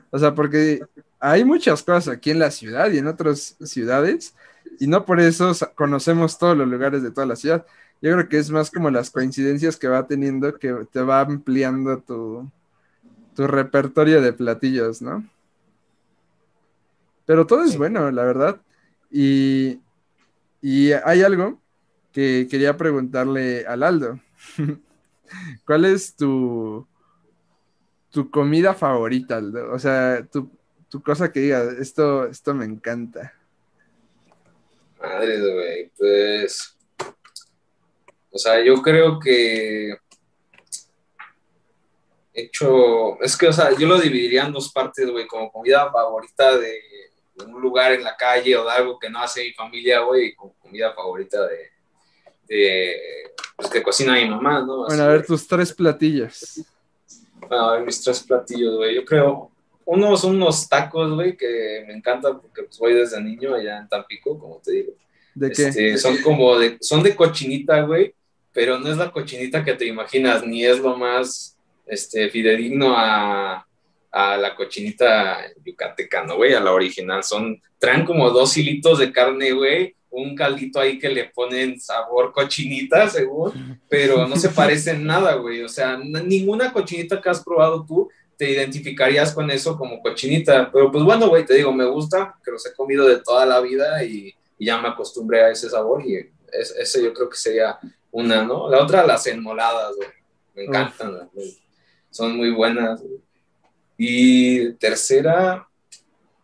[0.09, 0.81] O sea, porque
[1.19, 4.35] hay muchas cosas aquí en la ciudad y en otras ciudades
[4.79, 7.67] y no por eso conocemos todos los lugares de toda la ciudad.
[8.01, 11.99] Yo creo que es más como las coincidencias que va teniendo que te va ampliando
[11.99, 12.51] tu,
[13.35, 15.29] tu repertorio de platillos, ¿no?
[17.27, 18.61] Pero todo es bueno, la verdad.
[19.11, 19.81] Y,
[20.61, 21.61] y hay algo
[22.13, 24.21] que quería preguntarle al Aldo.
[25.65, 26.87] ¿Cuál es tu,
[28.11, 29.73] tu comida favorita, Aldo?
[29.73, 30.51] O sea, tu,
[30.89, 33.33] tu cosa que diga, esto, esto me encanta.
[35.01, 36.77] Madre, güey, pues.
[38.31, 39.97] O sea, yo creo que.
[42.33, 43.21] Hecho.
[43.21, 46.81] Es que, o sea, yo lo dividiría en dos partes, güey, como comida favorita de,
[47.45, 50.35] un lugar en la calle o de algo que no hace mi familia, güey, y
[50.35, 51.71] como comida favorita de.
[52.47, 52.97] de
[53.57, 54.87] pues que cocina mi mamá, ¿no?
[54.87, 56.63] bueno, a ver, tus tres platillos.
[57.35, 58.95] Bueno, a ver, mis tres platillos, güey.
[58.95, 59.51] Yo creo
[59.93, 63.89] uno son unos tacos, güey, que me encantan porque pues, voy desde niño allá en
[63.89, 64.93] Tampico, como te digo.
[65.35, 65.67] ¿De qué?
[65.67, 68.15] Este, son como de, son de cochinita, güey,
[68.53, 71.57] pero no es la cochinita que te imaginas, ni es lo más
[71.91, 73.67] este, fidedigno a,
[74.11, 76.55] a la cochinita yucateca, ¿no, güey?
[76.55, 77.23] A la original.
[77.23, 82.33] Son, traen como dos hilitos de carne, güey, un caldito ahí que le ponen sabor
[82.33, 85.63] cochinita, según, pero no se parecen nada, güey.
[85.63, 90.71] O sea, ninguna cochinita que has probado tú te identificarías con eso como cochinita.
[90.73, 93.61] Pero pues bueno, güey, te digo, me gusta, que los he comido de toda la
[93.61, 96.19] vida y, ya me acostumbré a ese sabor y
[96.53, 97.79] ese yo creo que sería
[98.11, 98.69] una, ¿no?
[98.69, 100.09] La otra, las enmoladas, güey.
[100.55, 101.31] Me encantan,
[102.11, 103.03] son muy buenas.
[103.97, 105.69] Y tercera,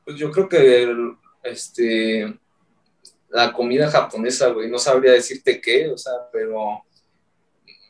[0.05, 0.95] pues yo creo que
[1.43, 2.39] este,
[3.31, 6.85] la comida japonesa, güey, no sabría decirte qué, o sea, pero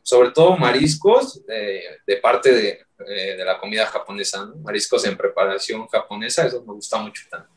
[0.03, 6.47] sobre todo mariscos de parte de, eh, de la comida japonesa, mariscos en preparación japonesa,
[6.47, 7.53] eso me gusta mucho también.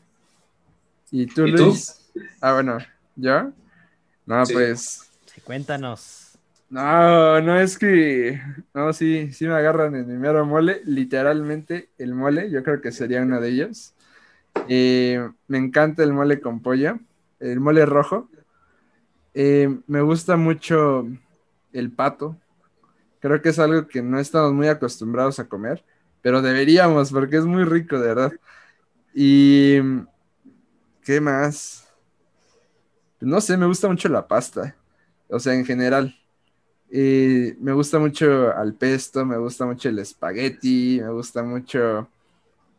[1.10, 2.10] ¿Y tú, Luis?
[2.40, 2.78] Ah, bueno,
[3.16, 3.50] ¿yo?
[4.26, 5.10] No, pues...
[5.32, 6.19] Sí, cuéntanos.
[6.70, 8.40] No, no es que...
[8.74, 12.92] No, sí, sí me agarran en mi mero mole, literalmente el mole, yo creo que
[12.92, 13.94] sería uno de ellos.
[14.68, 17.00] Eh, me encanta el mole con pollo,
[17.40, 18.30] el mole rojo.
[19.34, 21.06] Eh, me gusta mucho
[21.72, 22.36] el pato,
[23.20, 25.84] Creo que es algo que no estamos muy acostumbrados a comer,
[26.22, 28.32] pero deberíamos porque es muy rico, de verdad.
[29.14, 29.78] Y
[31.02, 31.86] ¿qué más?
[33.20, 34.76] No sé, me gusta mucho la pasta,
[35.28, 36.14] o sea, en general.
[36.90, 42.08] Y me gusta mucho al pesto, me gusta mucho el espagueti, me gusta mucho,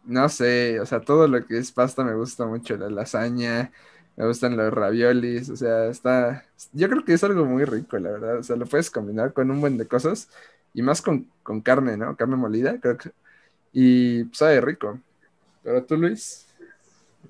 [0.05, 3.71] no sé, o sea, todo lo que es pasta me gusta mucho, la lasaña,
[4.17, 8.11] me gustan los raviolis, o sea, está, yo creo que es algo muy rico, la
[8.11, 10.29] verdad, o sea, lo puedes combinar con un buen de cosas
[10.73, 11.29] y más con,
[11.63, 12.15] carne, ¿no?
[12.17, 13.11] Carne molida, creo que,
[13.73, 14.99] y sabe rico.
[15.63, 16.50] Pero tú, Luis.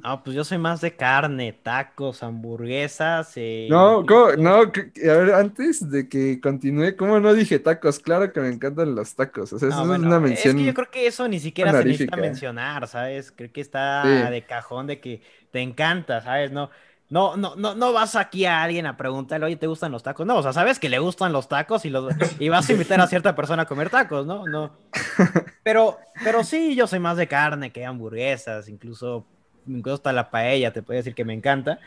[0.03, 3.33] No, pues yo soy más de carne, tacos, hamburguesas.
[3.35, 4.31] Eh, no, ¿cómo?
[4.37, 4.71] no, a
[5.01, 7.99] ver, antes de que continúe, ¿cómo no dije tacos?
[7.99, 9.53] Claro que me encantan los tacos.
[9.53, 10.57] O sea, eso es una mención.
[10.57, 13.31] Es que yo creo que eso ni siquiera se necesita mencionar, ¿sabes?
[13.31, 15.21] Creo que está de cajón de que
[15.51, 16.51] te encanta, ¿sabes?
[16.51, 16.69] No,
[17.11, 20.25] no, no, no, no vas aquí a alguien a preguntarle, oye, ¿te gustan los tacos?
[20.25, 23.01] No, o sea, sabes que le gustan los tacos y, los, y vas a invitar
[23.01, 24.47] a cierta persona a comer tacos, ¿no?
[24.47, 24.71] No.
[25.63, 29.27] Pero, pero sí, yo soy más de carne que hamburguesas, incluso,
[29.67, 31.79] incluso hasta la paella, te puedo decir que me encanta.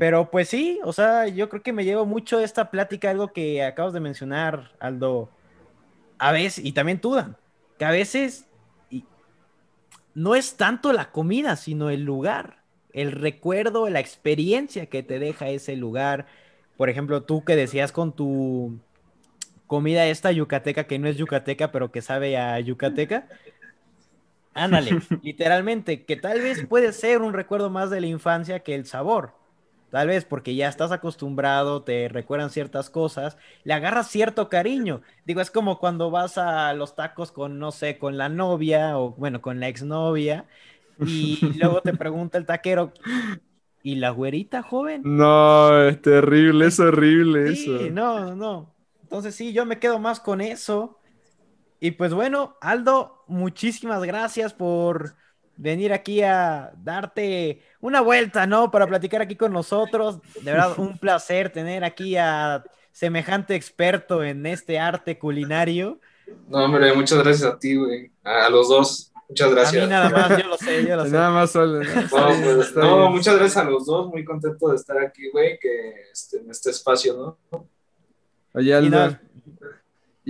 [0.00, 3.62] Pero pues sí, o sea, yo creo que me llevo mucho esta plática, algo que
[3.62, 5.30] acabas de mencionar, Aldo,
[6.18, 7.36] a veces, y también tú, Dan,
[7.78, 8.46] que a veces
[10.14, 12.58] no es tanto la comida, sino el lugar
[12.92, 16.26] el recuerdo, la experiencia que te deja ese lugar.
[16.76, 18.78] Por ejemplo, tú que decías con tu
[19.66, 23.28] comida esta yucateca, que no es yucateca, pero que sabe a yucateca.
[24.58, 28.86] Ándale, literalmente, que tal vez puede ser un recuerdo más de la infancia que el
[28.86, 29.34] sabor.
[29.90, 35.00] Tal vez porque ya estás acostumbrado, te recuerdan ciertas cosas, le agarras cierto cariño.
[35.24, 39.12] Digo, es como cuando vas a los tacos con, no sé, con la novia o,
[39.12, 40.46] bueno, con la exnovia
[40.98, 42.92] y luego te pregunta el taquero,
[43.82, 45.10] ¿y la güerita joven?
[45.20, 47.90] No, es terrible, es horrible sí, eso.
[47.90, 48.74] No, no.
[49.02, 50.97] Entonces sí, yo me quedo más con eso.
[51.80, 55.14] Y pues bueno, Aldo, muchísimas gracias por
[55.56, 58.70] venir aquí a darte una vuelta, ¿no?
[58.70, 60.20] Para platicar aquí con nosotros.
[60.42, 66.00] De verdad, un placer tener aquí a semejante experto en este arte culinario.
[66.48, 68.10] No, hombre, muchas gracias a ti, güey.
[68.24, 69.12] A los dos.
[69.28, 69.82] Muchas gracias.
[69.82, 71.10] A mí nada más, yo lo sé, yo lo sé.
[71.10, 71.80] Nada más solo.
[72.10, 76.38] Pues, no, muchas gracias a los dos, muy contento de estar aquí, güey, que este,
[76.38, 77.68] en este espacio, ¿no?
[78.54, 79.18] Oye, Aldo.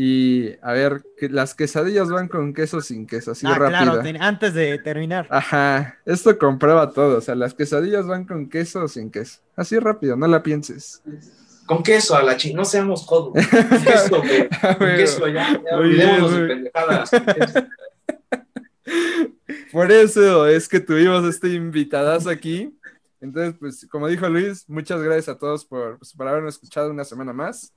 [0.00, 4.00] Y a ver, que las quesadillas van con queso sin queso, así ah, rápido.
[4.00, 5.26] claro, antes de terminar.
[5.28, 7.18] Ajá, esto comprueba todo.
[7.18, 9.40] O sea, las quesadillas van con queso o sin queso.
[9.56, 11.02] Así rápido, no la pienses.
[11.66, 13.32] Con queso a la chingada, no seamos codos.
[13.50, 14.48] Con queso, güey.
[14.48, 15.60] Con queso, ya.
[15.68, 17.10] ya olvidémonos de pendejadas.
[17.10, 17.66] con queso.
[19.72, 22.72] Por eso es que tuvimos este invitadazo aquí.
[23.20, 27.02] Entonces, pues, como dijo Luis, muchas gracias a todos por, pues, por habernos escuchado una
[27.02, 27.72] semana más.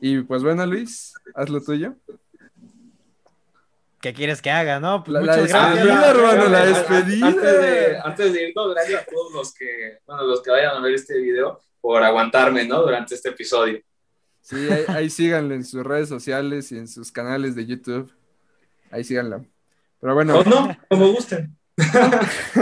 [0.00, 1.94] Y pues bueno, Luis, haz lo tuyo.
[4.00, 5.02] ¿Qué quieres que haga, no?
[5.02, 6.16] Pues La- la muchas despedida, gracias.
[6.16, 7.26] hermano, la despedida.
[7.26, 10.80] Antes de, antes de irnos, gracias a todos los que, bueno, los que vayan a
[10.80, 12.82] ver este video por aguantarme, ¿no?
[12.82, 13.80] Durante este episodio.
[14.42, 18.12] Sí, ahí, ahí síganlo en sus redes sociales y en sus canales de YouTube.
[18.92, 19.44] Ahí síganlo.
[20.00, 21.56] Pero bueno, O no, como gusten.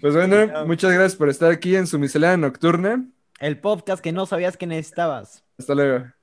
[0.00, 3.04] pues bueno, muchas gracias por estar aquí en su miscelánea nocturna.
[3.40, 5.44] El podcast que no sabías que necesitabas.
[5.58, 6.13] Hasta luego.